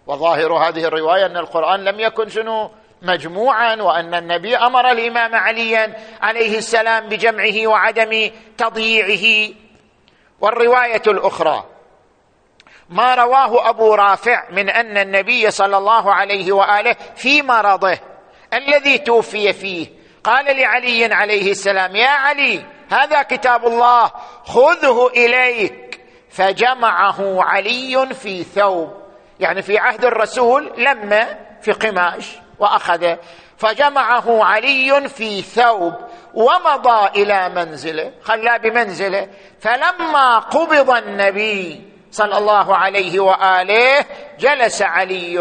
وظاهر 0.06 0.52
هذه 0.52 0.84
الرواية 0.84 1.26
أن 1.26 1.36
القرآن 1.36 1.84
لم 1.84 2.00
يكن 2.00 2.28
شنو؟ 2.28 2.70
مجموعا 3.02 3.74
وأن 3.74 4.14
النبي 4.14 4.56
أمر 4.56 4.90
الإمام 4.90 5.34
عليا 5.34 5.94
عليه 6.22 6.58
السلام 6.58 7.08
بجمعه 7.08 7.66
وعدم 7.66 8.30
تضييعه. 8.58 9.54
والرواية 10.40 11.02
الأخرى 11.06 11.64
ما 12.88 13.14
رواه 13.14 13.68
أبو 13.68 13.94
رافع 13.94 14.50
من 14.50 14.70
أن 14.70 14.96
النبي 14.96 15.50
صلى 15.50 15.76
الله 15.76 16.14
عليه 16.14 16.52
وآله 16.52 16.96
في 17.16 17.42
مرضه 17.42 17.98
الذي 18.52 18.98
توفي 18.98 19.52
فيه. 19.52 19.86
قال 20.24 20.56
لعلي 20.56 21.14
عليه 21.14 21.50
السلام 21.50 21.96
يا 21.96 22.08
علي 22.08 22.64
هذا 22.90 23.22
كتاب 23.22 23.66
الله 23.66 24.12
خذه 24.44 25.06
إليك. 25.06 26.00
فجمعه 26.30 27.42
علي 27.42 28.08
في 28.14 28.44
ثوب. 28.44 28.92
يعني 29.40 29.62
في 29.62 29.78
عهد 29.78 30.04
الرسول 30.04 30.72
لما؟ 30.78 31.38
في 31.60 31.72
قماش. 31.72 32.47
وأخذ. 32.58 33.16
فجمعه 33.56 34.44
علي 34.44 35.08
في 35.08 35.42
ثوب 35.42 35.94
ومضى 36.34 37.22
إلى 37.22 37.48
منزله 37.48 38.12
خلاه 38.22 38.56
بمنزله. 38.56 39.28
فلما 39.60 40.38
قبض 40.38 40.90
النبي 40.90 41.82
صلى 42.10 42.38
الله 42.38 42.76
عليه 42.76 43.20
وآله 43.20 44.04
جلس 44.38 44.82
علي 44.82 45.38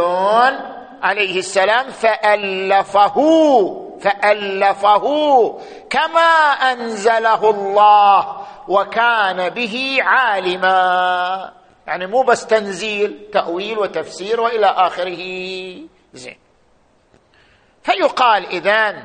عليه 1.02 1.40
السلام 1.40 1.90
فألفه 1.90 3.18
فألفه 4.02 5.06
كما 5.90 6.52
أنزله 6.72 7.50
الله 7.50 8.38
وكان 8.68 9.50
به 9.50 9.98
عالما. 10.02 11.52
يعني 11.88 12.08
مو 12.08 12.22
بس 12.22 12.46
تنزيل 12.46 13.30
تأويل 13.34 13.80
وتفسير 13.80 14.42
وإلى 14.42 14.66
آخره. 14.66 15.24
زين. 16.14 16.47
فيقال 17.88 18.45
إذن؟ 18.45 19.04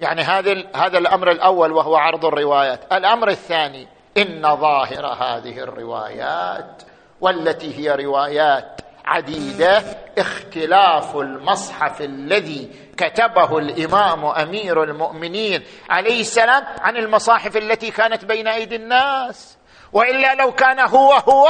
يعني 0.00 0.22
هذا 0.22 0.64
هذا 0.74 0.98
الأمر 0.98 1.30
الأول 1.30 1.72
وهو 1.72 1.96
عرض 1.96 2.24
الروايات. 2.24 2.92
الأمر 2.92 3.28
الثاني 3.28 3.88
إن 4.16 4.56
ظاهر 4.56 5.06
هذه 5.06 5.58
الروايات 5.58 6.82
والتي 7.20 7.78
هي 7.78 8.04
روايات 8.04 8.80
عديدة 9.04 9.82
اختلاف 10.18 11.16
المصحف 11.16 12.00
الذي 12.00 12.70
كتبه 12.96 13.58
الإمام 13.58 14.24
أمير 14.24 14.82
المؤمنين 14.82 15.64
عليه 15.90 16.20
السلام 16.20 16.64
عن 16.80 16.96
المصاحف 16.96 17.56
التي 17.56 17.90
كانت 17.90 18.24
بين 18.24 18.48
أيدي 18.48 18.76
الناس. 18.76 19.58
وإلا 19.92 20.34
لو 20.34 20.52
كان 20.52 20.80
هو 20.80 21.12
هو 21.12 21.48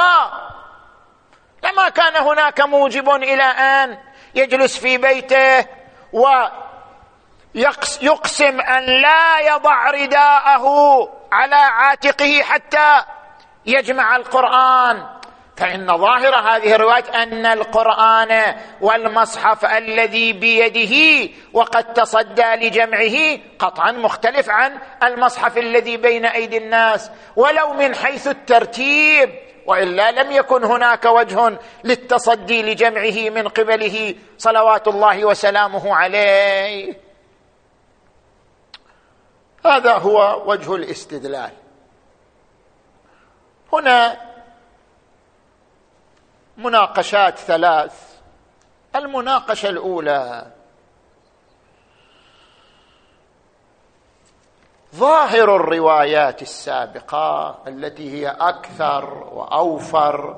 لما 1.64 1.88
كان 1.88 2.16
هناك 2.16 2.60
موجب 2.60 3.10
إلى 3.10 3.42
أن 3.42 3.98
يجلس 4.36 4.78
في 4.78 4.98
بيته 4.98 5.66
ويقسم 7.54 8.60
أن 8.60 8.84
لا 8.84 9.38
يضع 9.38 9.90
رداءه 9.90 10.66
على 11.32 11.54
عاتقه 11.54 12.42
حتى 12.42 13.02
يجمع 13.66 14.16
القرآن. 14.16 15.06
فإن 15.56 15.98
ظاهر 15.98 16.34
هذه 16.34 16.74
الرواية 16.74 17.22
أن 17.22 17.46
القرآن 17.46 18.56
والمصحف 18.80 19.64
الذي 19.64 20.32
بيده 20.32 21.28
وقد 21.52 21.92
تصدى 21.92 22.54
لجمعه 22.54 23.38
قطعا 23.58 23.92
مختلف 23.92 24.50
عن 24.50 24.78
المصحف 25.02 25.58
الذي 25.58 25.96
بين 25.96 26.26
أيدي 26.26 26.58
الناس. 26.58 27.10
ولو 27.36 27.72
من 27.72 27.94
حيث 27.94 28.26
الترتيب 28.26 29.45
وإلا 29.66 30.10
لم 30.22 30.32
يكن 30.32 30.64
هناك 30.64 31.04
وجه 31.04 31.58
للتصدي 31.84 32.62
لجمعه 32.62 33.30
من 33.30 33.48
قبله 33.48 34.14
صلوات 34.38 34.88
الله 34.88 35.24
وسلامه 35.24 35.96
عليه. 35.96 37.00
هذا 39.66 39.92
هو 39.92 40.42
وجه 40.46 40.74
الاستدلال. 40.74 41.52
هنا 43.72 44.16
مناقشات 46.56 47.38
ثلاث. 47.38 48.16
المناقشة 48.96 49.68
الأولى 49.68 50.55
ظاهر 54.96 55.56
الروايات 55.56 56.42
السابقة 56.42 57.58
التي 57.66 58.10
هي 58.10 58.28
أكثر 58.28 59.28
وأوفر 59.32 60.36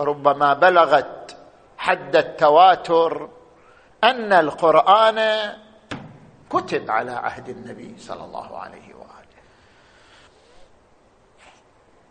ربما 0.00 0.54
بلغت 0.54 1.36
حد 1.78 2.16
التواتر 2.16 3.28
أن 4.04 4.32
القرآن 4.32 5.52
كتب 6.50 6.90
على 6.90 7.12
عهد 7.12 7.48
النبي 7.48 7.94
صلى 7.98 8.24
الله 8.24 8.58
عليه 8.58 8.94
وآله. 8.94 9.40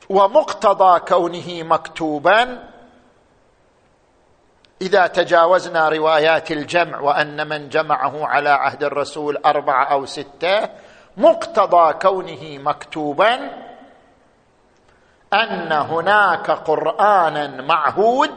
ومقتضى 0.10 1.00
كونه 1.00 1.64
مكتوبا 1.64 2.70
إذا 4.82 5.08
تجاوزنا 5.08 5.90
روايات 5.90 6.52
الجمع 6.52 7.00
وأن 7.00 7.50
من 7.50 7.70
جمعه 7.70 8.28
على 8.28 8.50
عهد 8.50 8.84
الرسول 8.84 9.38
أربعة 9.38 9.86
أو 9.86 10.06
ستة 10.06 10.70
مقتضى 11.18 11.94
كونه 11.94 12.58
مكتوبا 12.58 13.34
أن 15.34 15.72
هناك 15.72 16.52
قرانا 16.52 17.62
معهود 17.62 18.32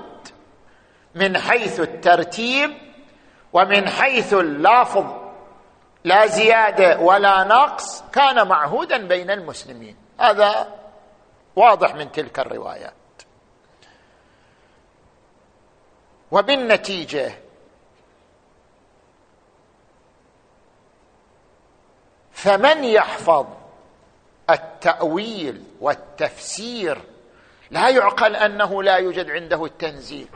من 1.14 1.38
حيث 1.38 1.80
الترتيب 1.80 2.70
ومن 3.52 3.88
حيث 3.88 4.34
اللافظ 4.34 5.06
لا 6.04 6.26
زيادة 6.26 6.98
ولا 7.00 7.44
نقص 7.44 8.04
كان 8.12 8.48
معهودا 8.48 9.06
بين 9.06 9.30
المسلمين. 9.30 9.96
هذا 10.20 10.68
واضح 11.56 11.94
من 11.94 12.12
تلك 12.12 12.38
الروايات. 12.38 12.92
وبالنتيجة 16.30 17.32
فمن 22.46 22.84
يحفظ 22.84 23.46
التأويل 24.50 25.62
والتفسير 25.80 26.98
لا 27.70 27.88
يعقل 27.88 28.36
أنه 28.36 28.82
لا 28.82 28.96
يوجد 28.96 29.30
عنده 29.30 29.64
التنزيل. 29.64 30.28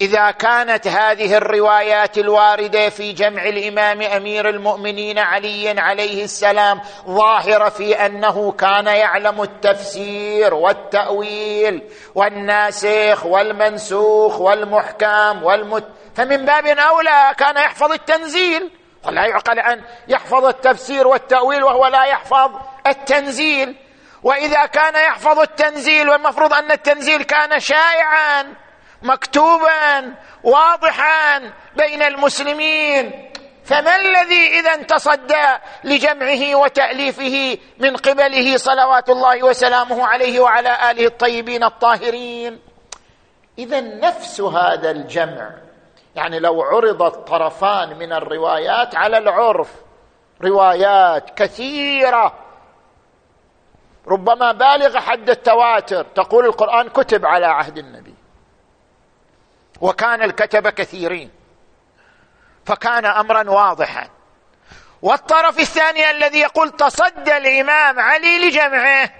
إذا 0.00 0.30
كانت 0.30 0.86
هذه 0.86 1.36
الروايات 1.36 2.18
الواردة 2.18 2.88
في 2.88 3.12
جمع 3.12 3.48
الإمام 3.48 4.02
أمير 4.02 4.48
المؤمنين 4.48 5.18
علي 5.18 5.80
عليه 5.80 6.24
السلام 6.24 6.80
ظاهرة 7.06 7.68
في 7.68 8.06
أنه 8.06 8.52
كان 8.52 8.86
يعلم 8.86 9.42
التفسير 9.42 10.54
والتأويل 10.54 11.82
والناسخ 12.14 13.26
والمنسوخ 13.26 14.40
والمحكم 14.40 15.42
والمت 15.42 15.84
فمن 16.14 16.44
باب 16.44 16.66
أولى 16.66 17.34
كان 17.38 17.56
يحفظ 17.56 17.92
التنزيل. 17.92 18.70
ولا 19.06 19.26
يعقل 19.26 19.58
أن 19.58 19.82
يحفظ 20.08 20.44
التفسير 20.44 21.06
والتأويل 21.06 21.64
وهو 21.64 21.86
لا 21.86 22.04
يحفظ 22.04 22.50
التنزيل. 22.86 23.76
وإذا 24.22 24.66
كان 24.66 24.94
يحفظ 24.94 25.38
التنزيل 25.38 26.08
والمفروض 26.08 26.52
أن 26.54 26.72
التنزيل 26.72 27.22
كان 27.22 27.60
شائعا 27.60 28.54
مكتوبا 29.02 30.14
واضحا 30.42 31.52
بين 31.76 32.02
المسلمين 32.02 33.30
فما 33.64 33.96
الذي 33.96 34.60
إذا 34.60 34.76
تصدى 34.76 35.46
لجمعه 35.84 36.54
وتأليفه 36.54 37.58
من 37.78 37.96
قبله 37.96 38.56
صلوات 38.56 39.10
الله 39.10 39.42
وسلامه 39.42 40.06
عليه 40.06 40.40
وعلى 40.40 40.90
آله 40.90 41.06
الطيبين 41.06 41.64
الطاهرين؟ 41.64 42.60
إذا 43.58 43.80
نفس 43.80 44.40
هذا 44.40 44.90
الجمع 44.90 45.50
يعني 46.16 46.38
لو 46.38 46.62
عرض 46.62 47.02
الطرفان 47.02 47.98
من 47.98 48.12
الروايات 48.12 48.94
على 48.94 49.18
العرف 49.18 49.72
روايات 50.42 51.38
كثيرة. 51.38 52.34
ربما 54.06 54.52
بالغ 54.52 54.98
حد 54.98 55.30
التواتر. 55.30 56.04
تقول 56.04 56.46
القرآن 56.46 56.88
كتب 56.88 57.26
على 57.26 57.46
عهد 57.46 57.78
النبي. 57.78 58.14
وكان 59.80 60.22
الكتبه 60.22 60.70
كثيرين. 60.70 61.30
فكان 62.66 63.04
امرا 63.06 63.50
واضحا. 63.50 64.08
والطرف 65.02 65.58
الثاني 65.58 66.10
الذي 66.10 66.40
يقول 66.40 66.70
تصدى 66.70 67.36
الإمام 67.36 68.00
علي 68.00 68.48
لجمعه 68.48 69.10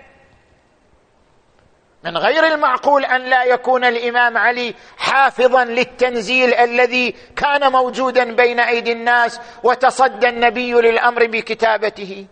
من 2.04 2.16
غير 2.16 2.46
المعقول 2.46 3.04
أن 3.04 3.20
لا 3.20 3.44
يكون 3.44 3.84
الإمام 3.84 4.38
علي 4.38 4.74
حافظا 4.96 5.64
للتنزيل 5.64 6.54
الذي 6.54 7.14
كان 7.36 7.72
موجودا 7.72 8.24
بين 8.34 8.60
أيدي 8.60 8.92
الناس 8.92 9.40
وتصدى 9.62 10.28
النبي 10.28 10.72
للأمر 10.72 11.26
بكتابته. 11.26 12.26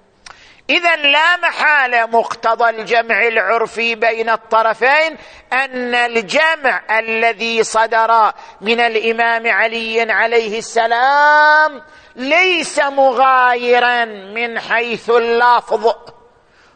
اذا 0.70 0.96
لا 0.96 1.36
محاله 1.36 2.06
مقتضى 2.06 2.70
الجمع 2.70 3.26
العرفي 3.26 3.94
بين 3.94 4.30
الطرفين 4.30 5.16
أن 5.52 5.94
الجمع 5.94 6.82
الذي 6.98 7.62
صدر 7.62 8.32
من 8.60 8.80
الإمام 8.80 9.46
علي 9.46 10.12
عليه 10.12 10.58
السلام 10.58 11.82
ليس 12.16 12.78
مغايرا 12.78 14.04
من 14.04 14.60
حيث 14.60 15.10
اللفظ. 15.10 15.94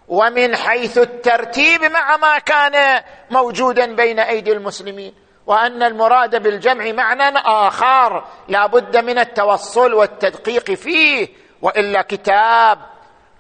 ومن 0.09 0.57
حيث 0.57 0.99
الترتيب 0.99 1.85
مع 1.85 2.17
ما 2.17 2.39
كان 2.39 3.03
موجودا 3.31 3.95
بين 3.95 4.19
أيدي 4.19 4.53
المسلمين 4.53 5.15
وأن 5.47 5.83
المراد 5.83 6.43
بالجمع 6.43 6.93
معنى 6.93 7.39
آخر 7.39 8.25
لا 8.49 8.67
بد 8.67 8.97
من 8.97 9.19
التوصل 9.19 9.95
والتدقيق 9.95 10.71
فيه 10.71 11.29
وإلا 11.63 12.03
كتاب 12.03 12.79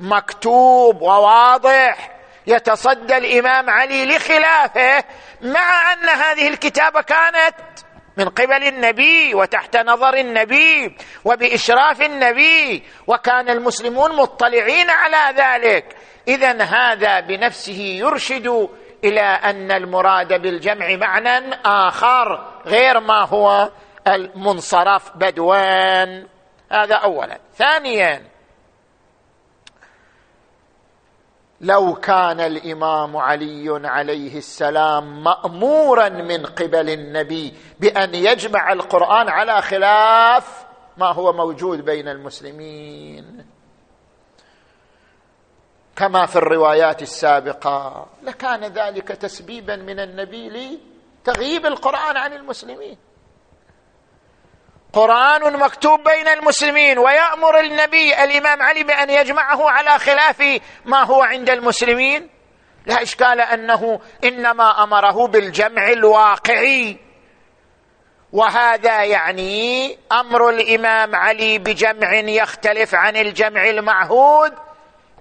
مكتوب 0.00 1.02
وواضح 1.02 2.10
يتصدى 2.46 3.16
الإمام 3.16 3.70
علي 3.70 4.06
لخلافه 4.16 5.04
مع 5.42 5.92
أن 5.92 6.08
هذه 6.08 6.48
الكتابه 6.48 7.00
كانت 7.00 7.54
من 8.16 8.28
قبل 8.28 8.64
النبي 8.64 9.34
وتحت 9.34 9.76
نظر 9.76 10.14
النبي 10.14 10.96
وبإشراف 11.24 12.02
النبي 12.02 12.82
وكان 13.06 13.48
المسلمون 13.50 14.16
مطلعين 14.16 14.90
على 14.90 15.36
ذلك. 15.38 15.96
اذا 16.28 16.62
هذا 16.62 17.20
بنفسه 17.20 17.78
يرشد 17.78 18.68
إلى 19.04 19.20
أن 19.20 19.70
المراد 19.70 20.42
بالجمع 20.42 20.96
معنى 20.96 21.54
آخر 21.64 22.52
غير 22.66 23.00
ما 23.00 23.24
هو 23.24 23.70
المنصرف 24.06 25.16
بدوان. 25.16 26.26
هذا 26.70 26.94
اولا. 26.94 27.38
ثانيا 27.54 28.22
لو 31.60 31.94
كان 31.94 32.40
الإمام 32.40 33.16
علي 33.16 33.88
عليه 33.88 34.38
السلام 34.38 35.24
مامورا 35.24 36.08
من 36.08 36.46
قبل 36.46 36.90
النبي 36.90 37.54
بأن 37.80 38.14
يجمع 38.14 38.72
القرآن 38.72 39.28
على 39.28 39.62
خلاف 39.62 40.66
ما 40.96 41.06
هو 41.06 41.32
موجود 41.32 41.84
بين 41.84 42.08
المسلمين. 42.08 43.55
كما 45.96 46.26
في 46.26 46.36
الروايات 46.36 47.02
السابقة. 47.02 48.06
لكان 48.22 48.64
ذلك 48.64 49.08
تسبيبا 49.08 49.76
من 49.76 50.00
النبي 50.00 50.48
لتغييب 50.48 51.66
القرآن 51.66 52.16
عن 52.16 52.32
المسلمين. 52.32 52.98
قرآن 54.92 55.52
مكتوب 55.58 56.00
بين 56.04 56.28
المسلمين 56.28 56.98
ويأمر 56.98 57.60
النبي 57.60 58.24
الإمام 58.24 58.62
علي 58.62 58.84
بأن 58.84 59.10
يجمعه 59.10 59.70
على 59.70 59.98
خلاف 59.98 60.60
ما 60.84 61.02
هو 61.04 61.22
عند 61.22 61.50
المسلمين. 61.50 62.30
لا 62.86 63.02
إشكال 63.02 63.40
أنه 63.40 64.00
إنما 64.24 64.82
أمره 64.82 65.26
بالجمع 65.26 65.88
الواقعي. 65.88 66.98
وهذا 68.32 69.04
يعني 69.04 69.98
أمر 70.12 70.48
الإمام 70.48 71.14
علي 71.14 71.58
بجمع 71.58 72.14
يختلف 72.14 72.94
عن 72.94 73.16
الجمع 73.16 73.64
المعهود. 73.64 74.65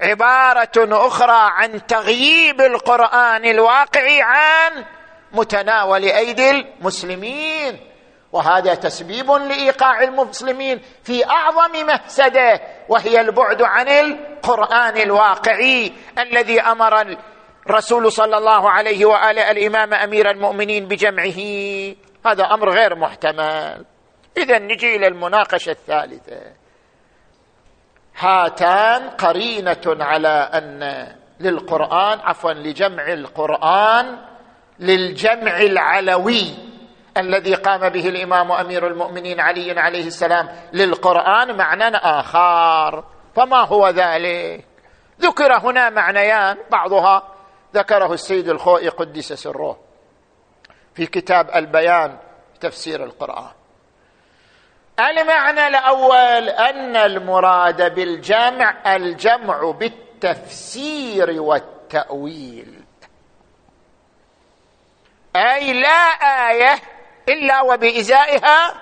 عبارة 0.01 1.07
أخرى 1.07 1.49
عن 1.51 1.85
تغييب 1.85 2.61
القرآن 2.61 3.45
الواقعي 3.45 4.21
عن 4.21 4.85
متناول 5.31 6.03
أيدي 6.03 6.49
المسلمين. 6.49 7.79
وهذا 8.31 8.75
تسبيب 8.75 9.31
لإيقاع 9.31 10.03
المسلمين 10.03 10.81
في 11.03 11.25
أعظم 11.25 11.71
مفسدة 11.87 12.61
وهي 12.89 13.21
البعد 13.21 13.61
عن 13.61 13.87
القرآن 13.87 14.97
الواقعي 14.97 15.91
الذي 16.19 16.61
أمر 16.61 17.17
الرسول 17.67 18.11
صلى 18.11 18.37
الله 18.37 18.69
عليه 18.69 19.05
وآله 19.05 19.51
الإمام 19.51 19.93
أمير 19.93 20.31
المؤمنين 20.31 20.87
بجمعه. 20.87 21.39
هذا 22.25 22.43
أمر 22.43 22.69
غير 22.69 22.95
محتمل. 22.95 23.85
اذا 24.37 24.59
نجي 24.59 24.95
إلى 24.95 25.07
المناقشة 25.07 25.69
الثالثة. 25.69 26.64
هاتان 28.17 29.09
قرينة 29.09 29.81
على 29.85 30.49
أن 30.53 31.07
للقرآن 31.39 32.19
عفوا 32.19 32.53
لجمع 32.53 33.13
القرآن 33.13 34.17
للجمع 34.79 35.57
العلوي 35.57 36.53
الذي 37.17 37.55
قام 37.55 37.89
به 37.89 38.09
الإمام 38.09 38.51
أمير 38.51 38.87
المؤمنين 38.87 39.39
علي 39.39 39.79
عليه 39.79 40.07
السلام 40.07 40.49
للقرآن 40.73 41.57
معنى 41.57 41.97
آخر. 41.97 43.03
فما 43.35 43.61
هو 43.61 43.89
ذلك؟ 43.89 44.65
ذكر 45.21 45.57
هنا 45.57 45.89
معنيان 45.89 46.57
بعضها 46.71 47.23
ذكره 47.75 48.13
السيد 48.13 48.49
الخوئي 48.49 48.89
قدس 48.89 49.33
سره 49.33 49.79
في 50.93 51.05
كتاب 51.05 51.49
البيان 51.55 52.17
تفسير 52.59 53.03
القرآن. 53.03 53.51
المعنى 54.99 55.67
الأول 55.67 56.49
أن 56.49 56.95
المراد 56.95 57.95
بالجمع 57.95 58.95
الجمع 58.95 59.71
بالتفسير 59.71 61.41
والتأويل. 61.41 62.85
أي 65.35 65.73
لا 65.73 66.09
آية 66.49 66.75
إلا 67.29 67.61
وبإزائها 67.61 68.81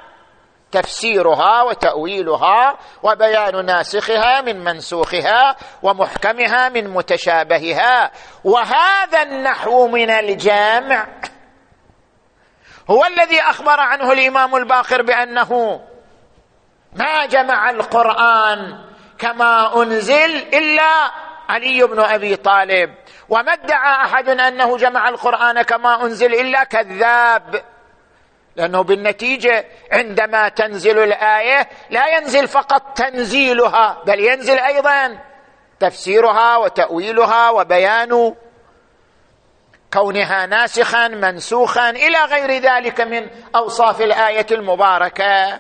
تفسيرها 0.71 1.62
وتأويلها 1.62 2.78
وبيان 3.04 3.65
ناسخها 3.65 4.41
من 4.41 4.63
منسوخها 4.63 5.56
ومحكمها 5.84 6.69
من 6.69 6.88
متشابهها. 6.89 8.12
وهذا 8.43 9.21
النحو 9.21 9.88
من 9.88 10.10
الجامع 10.10 11.08
هو 12.89 13.06
الذي 13.06 13.41
أخبر 13.41 13.80
عنه 13.80 14.12
الإمام 14.12 14.56
الباقر 14.56 15.02
بأنه 15.02 15.82
ما 16.95 17.25
جمع 17.25 17.69
القرآن 17.69 18.79
كما 19.19 19.82
أنزل 19.84 20.36
إلا 20.53 21.12
علي 21.49 21.84
بن 21.84 21.99
أبي 21.99 22.36
طالب. 22.36 22.93
وما 23.29 23.53
ادعى 23.53 24.06
أحد 24.06 24.29
أنه 24.29 24.77
جمع 24.77 25.10
القرآن 25.10 25.62
كما 25.62 26.03
أنزل 26.03 26.34
إلا 26.34 26.63
كذاب. 26.63 27.63
لأنه 28.56 28.84
بالنتيجة 28.84 29.65
عندما 29.91 30.49
تنزل 30.49 30.99
الآية 30.99 31.69
لا 31.89 32.08
ينزل 32.08 32.47
فقط 32.47 32.97
تنزيلها 32.97 34.03
بل 34.06 34.19
ينزل 34.19 34.60
أيضا 34.60 35.19
تفسيرها 35.79 36.58
وتأويلها 36.58 37.49
وبيان 37.49 38.36
كونها 39.93 40.45
ناسخا 40.45 41.08
منسوخا 41.08 41.89
إلى 41.89 42.17
غير 42.25 42.51
ذلك 42.51 43.01
من 43.01 43.29
أوصاف 43.56 44.01
الآية 44.01 44.47
المباركة. 44.51 45.60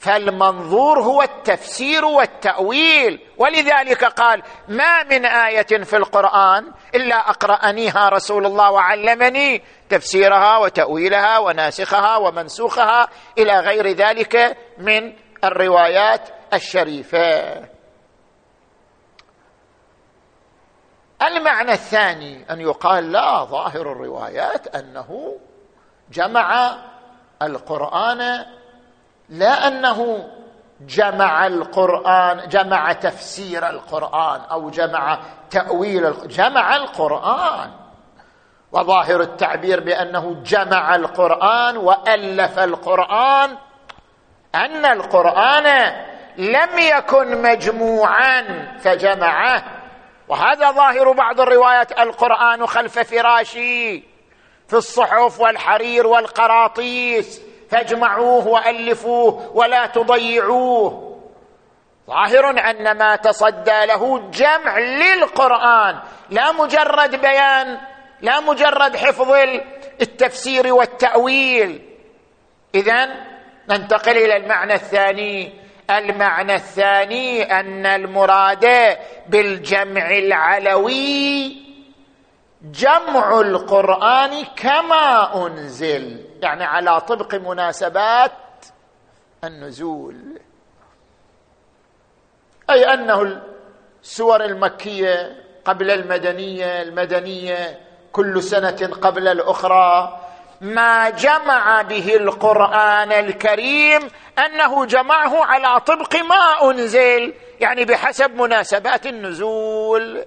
فالمنظور 0.00 1.00
هو 1.00 1.22
التفسير 1.22 2.04
والتأويل. 2.04 3.20
ولذلك 3.38 4.04
قال 4.04 4.42
ما 4.68 5.02
من 5.02 5.24
آية 5.26 5.84
في 5.84 5.96
القرآن 5.96 6.72
إلا 6.94 7.16
أقرأنيها 7.16 8.08
رسول 8.08 8.46
الله 8.46 8.70
وعلمني 8.70 9.62
تفسيرها 9.88 10.56
وتأويلها 10.56 11.38
وناسخها 11.38 12.16
ومنسوخها 12.16 13.08
إلى 13.38 13.60
غير 13.60 13.88
ذلك 13.88 14.56
من 14.78 15.12
الروايات 15.44 16.28
الشريفة. 16.52 17.68
المعنى 21.22 21.72
الثاني 21.72 22.50
أن 22.50 22.60
يقال 22.60 23.12
لا 23.12 23.44
ظاهر 23.44 23.92
الروايات 23.92 24.76
أنه 24.76 25.38
جمع 26.10 26.76
القرآن 27.42 28.46
لا 29.30 29.68
أنه 29.68 30.28
جمع 30.80 31.46
القرآن 31.46 32.48
جمع 32.48 32.92
تفسير 32.92 33.68
القرآن 33.68 34.40
أو 34.40 34.70
جمع 34.70 35.18
تأويل 35.50 36.28
جمع 36.28 36.76
القرآن. 36.76 37.70
وظاهر 38.72 39.20
التعبير 39.20 39.80
بأنه 39.80 40.42
جمع 40.44 40.94
القرآن 40.94 41.76
وألف 41.76 42.58
القرآن. 42.58 43.56
أن 44.54 44.84
القرآن 44.86 45.94
لم 46.36 46.78
يكن 46.78 47.42
مجموعا 47.42 48.42
فجمعه. 48.78 49.62
وهذا 50.28 50.70
ظاهر 50.70 51.12
بعض 51.12 51.40
الروايات 51.40 51.98
القرآن 51.98 52.66
خلف 52.66 52.98
فراشي 52.98 54.00
في 54.68 54.76
الصحف 54.76 55.40
والحرير 55.40 56.06
والقراطيس. 56.06 57.49
فاجمعوه 57.70 58.46
وألفوه 58.46 59.50
ولا 59.54 59.86
تضيعوه. 59.86 61.16
ظاهر 62.06 62.50
أن 62.50 62.98
ما 62.98 63.16
تصدى 63.16 63.86
له 63.86 64.30
جمع 64.30 64.78
للقرآن 64.78 65.98
لا 66.30 66.52
مجرد 66.52 67.20
بيان 67.20 67.78
لا 68.20 68.40
مجرد 68.40 68.96
حفظ 68.96 69.32
التفسير 70.00 70.74
والتأويل. 70.74 71.82
اذا 72.74 73.08
ننتقل 73.68 74.16
إلى 74.16 74.36
المعنى 74.36 74.74
الثاني. 74.74 75.60
المعنى 75.90 76.54
الثاني 76.54 77.42
أن 77.60 77.86
المراد 77.86 78.96
بالجمع 79.28 80.10
العلوي 80.10 81.56
جمع 82.62 83.40
القرآن 83.40 84.44
كما 84.56 85.46
أنزل. 85.46 86.29
يعني 86.42 86.64
على 86.64 87.00
طبق 87.00 87.34
مناسبات 87.34 88.32
النزول. 89.44 90.40
أي 92.70 92.94
أنه 92.94 93.40
السور 94.02 94.44
المكية 94.44 95.44
قبل 95.64 95.90
المدنية 95.90 96.82
المدنية 96.82 97.80
كل 98.12 98.42
سنة 98.42 98.90
قبل 99.02 99.28
الأخرى. 99.28 100.20
ما 100.60 101.10
جمع 101.10 101.82
به 101.82 102.16
القرآن 102.16 103.12
الكريم 103.12 104.00
أنه 104.38 104.86
جمعه 104.86 105.44
على 105.44 105.80
طبق 105.80 106.16
ما 106.16 106.70
أنزل 106.70 107.34
يعني 107.60 107.84
بحسب 107.84 108.30
مناسبات 108.30 109.06
النزول. 109.06 110.24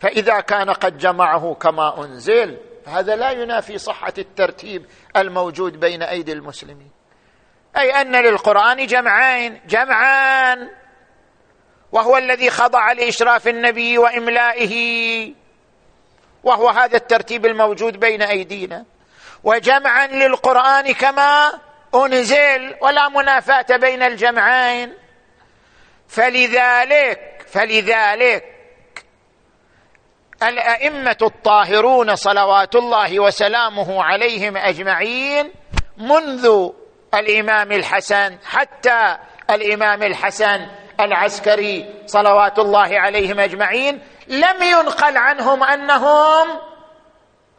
فإذا 0.00 0.40
كان 0.40 0.70
قد 0.70 0.98
جمعه 0.98 1.54
كما 1.54 2.04
أنزل 2.04 2.58
فهذا 2.86 3.16
لا 3.16 3.30
ينافي 3.30 3.78
صحة 3.78 4.12
الترتيب 4.18 4.86
الموجود 5.16 5.80
بين 5.80 6.02
أيدي 6.02 6.32
المسلمين. 6.32 6.90
أي 7.76 8.00
أن 8.00 8.16
للقرآن 8.16 8.86
جمعين 8.86 9.60
جمعان. 9.66 10.70
وهو 11.92 12.16
الذي 12.16 12.50
خضع 12.50 12.92
لإشراف 12.92 13.48
النبي 13.48 13.98
وإملائه. 13.98 15.34
وهو 16.44 16.68
هذا 16.68 16.96
الترتيب 16.96 17.46
الموجود 17.46 18.00
بين 18.00 18.22
أيدينا. 18.22 18.84
وجمعا 19.44 20.06
للقرآن 20.06 20.92
كما 20.92 21.60
أنزل 21.94 22.74
ولا 22.82 23.08
منافاة 23.08 23.76
بين 23.76 24.02
الجمعين. 24.02 24.94
فلذلك 26.08 27.46
فلذلك 27.48 28.55
الأئمة 30.42 31.16
الطاهرون 31.22 32.16
صلوات 32.16 32.74
الله 32.76 33.20
وسلامه 33.20 34.02
عليهم 34.04 34.56
أجمعين 34.56 35.52
منذ 35.98 36.70
الإمام 37.14 37.72
الحسن 37.72 38.38
حتى 38.44 39.16
الإمام 39.50 40.02
الحسن 40.02 40.66
العسكري 41.00 41.94
صلوات 42.06 42.58
الله 42.58 43.00
عليهم 43.00 43.40
أجمعين 43.40 44.02
لم 44.28 44.62
ينقل 44.62 45.16
عنهم 45.16 45.62
أنهم 45.64 46.48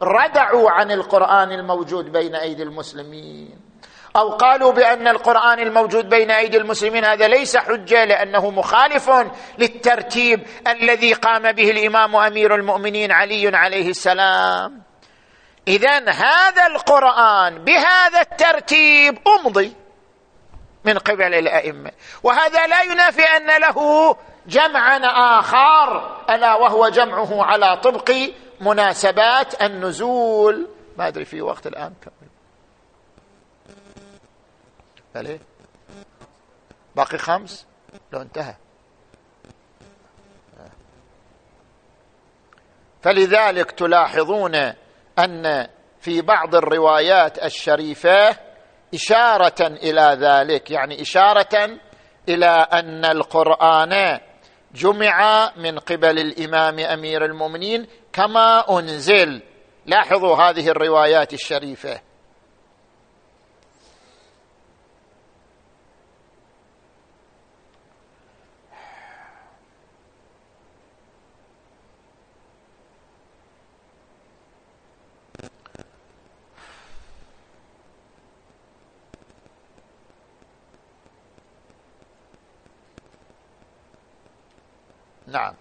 ردعوا 0.02 0.70
عن 0.70 0.90
القرآن 0.90 1.52
الموجود 1.52 2.12
بين 2.12 2.34
أيدي 2.34 2.62
المسلمين. 2.62 3.67
أو 4.16 4.30
قالوا 4.30 4.72
بأن 4.72 5.08
القرآن 5.08 5.58
الموجود 5.58 6.08
بين 6.08 6.30
أيدي 6.30 6.56
المسلمين 6.56 7.04
هذا 7.04 7.28
ليس 7.28 7.56
حجة 7.56 8.04
لأنه 8.04 8.50
مخالف 8.50 9.10
للترتيب 9.58 10.46
الذي 10.66 11.12
قام 11.12 11.52
به 11.52 11.70
الإمام 11.70 12.16
أمير 12.16 12.54
المؤمنين 12.54 13.12
علي 13.12 13.56
عليه 13.56 13.90
السلام. 13.90 14.82
اذا 15.68 16.10
هذا 16.10 16.66
القرآن 16.66 17.64
بهذا 17.64 18.20
الترتيب 18.20 19.18
أمضي 19.28 19.72
من 20.84 20.98
قبل 20.98 21.34
الأئمة. 21.34 21.90
وهذا 22.22 22.66
لا 22.66 22.82
ينافي 22.82 23.22
أن 23.22 23.60
له 23.60 24.16
جمعا 24.46 24.98
آخر 25.38 26.16
ألا 26.30 26.54
وهو 26.54 26.88
جمعه 26.88 27.44
على 27.44 27.76
طبق 27.76 28.12
مناسبات 28.60 29.62
النزول. 29.62 30.68
ما 30.98 31.08
أدري 31.08 31.24
في 31.24 31.42
وقت 31.42 31.66
الآن. 31.66 31.92
كمل 32.02 32.27
بلي 35.18 35.40
باقي 36.96 37.18
خمس؟ 37.18 37.66
لو 38.12 38.22
انتهى. 38.22 38.54
فلذلك 43.02 43.70
تلاحظون 43.70 44.54
أن 45.18 45.68
في 46.00 46.22
بعض 46.22 46.54
الروايات 46.54 47.44
الشريفة 47.44 48.36
إشارة 48.94 49.66
إلى 49.66 50.16
ذلك. 50.20 50.70
يعني 50.70 51.02
إشارة 51.02 51.78
إلى 52.28 52.66
أن 52.72 53.04
القرآن 53.04 54.20
جمع 54.74 55.50
من 55.56 55.78
قبل 55.78 56.18
الإمام 56.18 56.78
أمير 56.78 57.24
المؤمنين 57.24 57.86
كما 58.12 58.78
أنزل. 58.78 59.42
لاحظوا 59.86 60.36
هذه 60.36 60.68
الروايات 60.68 61.32
الشريفة. 61.32 62.00
نعم. 85.28 85.54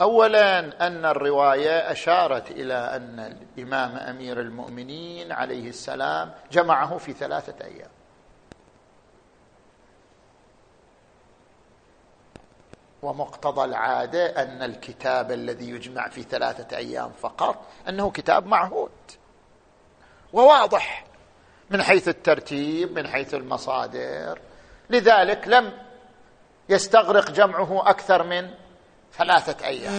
اولا 0.00 0.86
أن 0.86 1.04
الرواية 1.04 1.92
أشارت 1.92 2.50
إلى 2.50 2.74
أن 2.74 3.20
الإمام 3.20 3.96
أمير 3.96 4.40
المؤمنين 4.40 5.32
عليه 5.32 5.68
السلام 5.68 6.32
جمعه 6.52 6.98
في 6.98 7.12
ثلاثة 7.12 7.64
أيام. 7.64 7.97
ومقتضى 13.02 13.64
العادة 13.64 14.42
أن 14.42 14.62
الكتاب 14.62 15.32
الذي 15.32 15.70
يجمع 15.70 16.08
في 16.08 16.22
ثلاثة 16.22 16.76
أيام 16.76 17.12
فقط 17.12 17.56
أنه 17.88 18.10
كتاب 18.10 18.46
معهود. 18.46 18.90
وواضح 20.32 21.04
من 21.70 21.82
حيث 21.82 22.08
الترتيب 22.08 22.98
من 22.98 23.06
حيث 23.08 23.34
المصادر. 23.34 24.38
لذلك 24.90 25.48
لم 25.48 25.72
يستغرق 26.68 27.30
جمعه 27.30 27.90
أكثر 27.90 28.22
من 28.22 28.50
ثلاثة 29.12 29.66
أيام. 29.66 29.98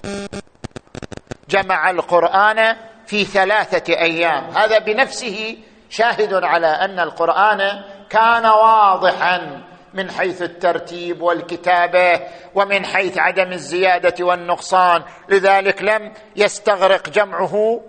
جمع 1.50 1.90
القرآن 1.90 2.76
في 3.06 3.26
ثلاثة 3.26 3.94
أيام. 3.94 4.44
هذا 4.44 4.80
بنفسه 4.80 5.58
شاهد 5.90 6.34
على 6.34 6.68
أن 6.68 7.00
القرآن 7.00 7.84
كان 8.10 8.46
واضحا. 8.46 9.69
من 9.94 10.12
حيث 10.12 10.42
الترتيب 10.42 11.22
والكتابة 11.22 12.22
ومن 12.56 12.86
حيث 12.86 13.18
عدم 13.18 13.52
الزيادة 13.52 14.26
والنقصان. 14.26 15.04
لذلك 15.30 15.82
لم 15.82 16.14
يستغرق 16.36 17.10
جمعه 17.10 17.82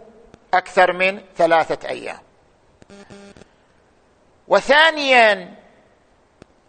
أكثر 0.55 0.93
من 0.93 1.21
ثلاثة 1.37 1.89
أيام. 1.89 2.19
وثانيا 4.49 5.55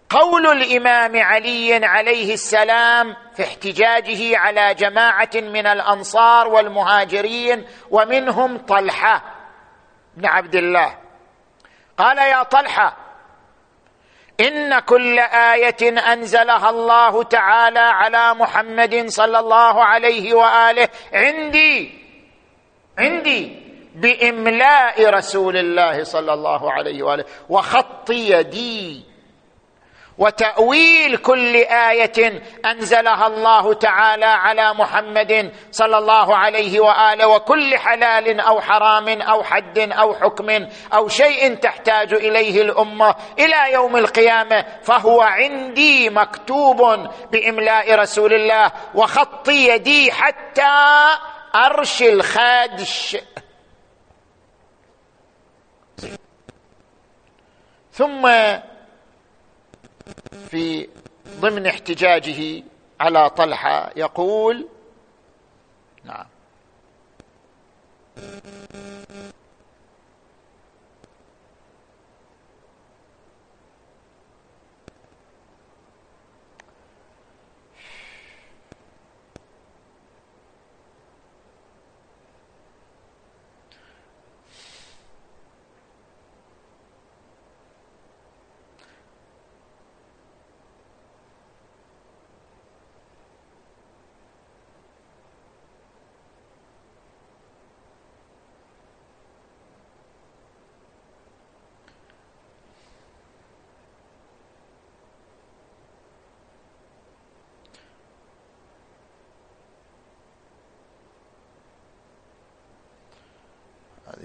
قول 0.09 0.47
الإمام 0.47 1.17
علي 1.17 1.85
عليه 1.85 2.33
السلام 2.33 3.15
في 3.35 3.43
احتجاجه 3.43 4.37
على 4.37 4.73
جماعة 4.73 5.29
من 5.35 5.67
الأنصار 5.67 6.47
والمهاجرين 6.47 7.65
ومنهم 7.89 8.57
طلحة 8.57 9.23
بن 10.17 10.25
عبد 10.25 10.55
الله. 10.55 10.97
قال 11.97 12.17
يا 12.17 12.43
طلحة 12.43 12.97
إن 14.47 14.79
كل 14.79 15.19
آية 15.19 16.13
أنزلها 16.13 16.69
الله 16.69 17.23
تعالى 17.23 17.79
على 17.79 18.33
محمد 18.33 19.07
صلى 19.07 19.39
الله 19.39 19.83
عليه 19.83 20.33
وآله. 20.33 20.89
عندي 21.13 21.91
عندي 22.97 23.61
بإملاء 23.95 25.09
رسول 25.09 25.57
الله 25.57 26.03
صلى 26.03 26.33
الله 26.33 26.71
عليه 26.71 27.03
وآله. 27.03 27.25
وخط 27.49 28.09
يدي 28.09 29.10
وتأويل 30.21 31.17
كل 31.17 31.55
آية 31.55 32.43
أنزلها 32.65 33.27
الله 33.27 33.73
تعالى 33.73 34.25
على 34.25 34.73
محمد 34.73 35.51
صلى 35.71 35.97
الله 35.97 36.35
عليه 36.35 36.79
وآله 36.79 37.27
وكل 37.27 37.77
حلال 37.77 38.39
أو 38.39 38.61
حرام 38.61 39.21
أو 39.21 39.43
حد 39.43 39.79
أو 39.79 40.15
حكم 40.15 40.67
أو 40.93 41.07
شيء 41.07 41.55
تحتاج 41.55 42.13
إليه 42.13 42.61
الأمة 42.61 43.15
إلى 43.39 43.73
يوم 43.73 43.97
القيامة 43.97 44.65
فهو 44.83 45.21
عندي 45.21 46.09
مكتوب 46.09 47.07
بإملاء 47.31 47.95
رسول 47.95 48.33
الله 48.33 48.71
وخط 48.95 49.49
يدي 49.49 50.11
حتى 50.11 51.07
أرش 51.55 52.01
الخادش. 52.01 53.17
ثم 57.91 58.27
في 60.49 60.87
ضمن 61.39 61.67
احتجاجه 61.67 62.63
على 62.99 63.29
طلحة 63.29 63.91
يقول 63.95 64.67
نعم. 66.03 66.25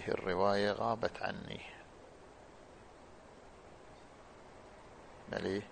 هذه 0.07 0.15
الرواية 0.15 0.73
غابت 0.73 1.23
عني. 1.23 1.61
مليه 5.33 5.63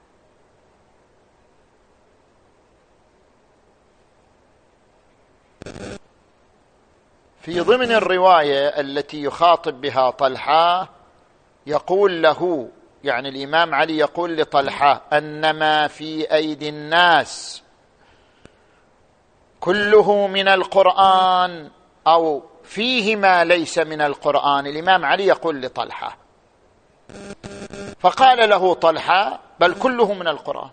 في 7.41 7.61
ضمن 7.61 7.93
الرواية 7.93 8.69
التي 8.69 9.23
يخاطب 9.23 9.81
بها 9.81 10.11
طلحة 10.11 10.89
يقول 11.67 12.23
له 12.23 12.69
يعني 13.05 13.29
الإمام 13.29 13.75
علي 13.75 13.99
يقول 13.99 14.37
لطلحة 14.37 15.03
أنما 15.13 15.89
في 15.89 16.33
أيدي 16.33 16.69
الناس. 16.69 17.63
كله 19.61 20.27
من 20.27 20.49
القرآن 20.49 21.71
أو 22.07 22.43
فيه 22.65 23.17
ما 23.17 23.45
ليس 23.45 23.79
من 23.79 24.01
القرآن. 24.01 24.67
الإمام 24.67 25.05
علي 25.05 25.27
يقول 25.27 25.63
لطلحة 25.63 26.17
فقال 28.01 28.49
له 28.51 28.75
طلحة 28.75 29.41
بل 29.61 29.75
كله 29.75 30.15
من 30.15 30.29
القرآن. 30.29 30.71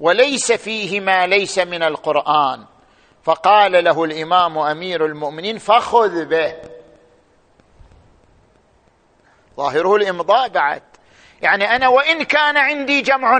وليس 0.00 0.52
فيه 0.52 1.00
ما 1.00 1.26
ليس 1.26 1.58
من 1.58 1.82
القرآن. 1.82 2.64
فقال 3.22 3.84
له 3.84 4.04
الإمام 4.04 4.58
أمير 4.58 5.06
المؤمنين 5.06 5.58
فخذ 5.58 6.24
به. 6.24 6.54
ظاهره 9.56 9.96
الإمضاء 9.96 10.48
بعد. 10.48 10.82
يعني 11.42 11.76
أنا 11.76 11.88
وإن 11.88 12.22
كان 12.22 12.56
عندي 12.56 13.02
جمع 13.02 13.38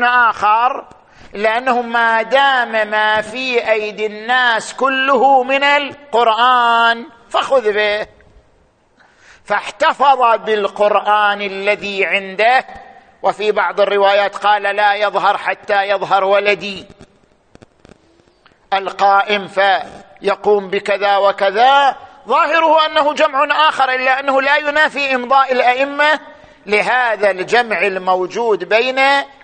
لأنه 1.33 1.83
ما 1.83 2.23
دام 2.23 2.91
ما 2.91 3.21
في 3.21 3.71
أيدي 3.71 4.07
الناس 4.07 4.75
كله 4.75 5.43
من 5.43 5.63
القرآن 5.65 7.07
فخذ 7.31 7.73
به. 7.73 8.07
فاحتفظ 9.45 10.37
بالقرآن 10.45 11.43
الذي 11.43 12.07
عنده. 12.07 12.65
وفي 13.23 13.53
بعض 13.53 13.81
الروايات 13.81 14.37
قال 14.37 14.63
لا 14.63 14.95
يظهر 14.95 15.39
حتى 15.39 15.89
يظهر 15.89 16.25
ولدي. 16.25 16.87
القائم 18.73 19.49
فيقوم 19.49 20.69
بكذا 20.71 21.17
وكذا. 21.17 21.97
ظاهره 22.29 22.87
أنه 22.87 23.13
جمع 23.13 23.69
آخر 23.69 23.93
إلا 23.93 24.21
أنه 24.21 24.43
لا 24.43 24.57
ينافي 24.57 25.15
إمضاء 25.15 25.53
الأئمة 25.53 26.21
لهذا 26.67 27.31
الجمع 27.31 27.83
الموجود 27.83 28.65
بين 28.65 28.99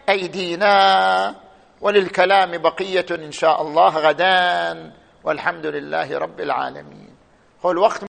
أيدينا. 0.08 1.45
وللكلام 1.86 2.58
بقية 2.58 3.06
إن 3.10 3.32
شاء 3.32 3.62
الله 3.62 3.88
غدا 3.98 4.92
والحمد 5.24 5.66
لله 5.66 6.18
رب 6.18 6.40
العالمين. 6.40 7.16
هو 7.64 7.70
الوقت 7.70 8.04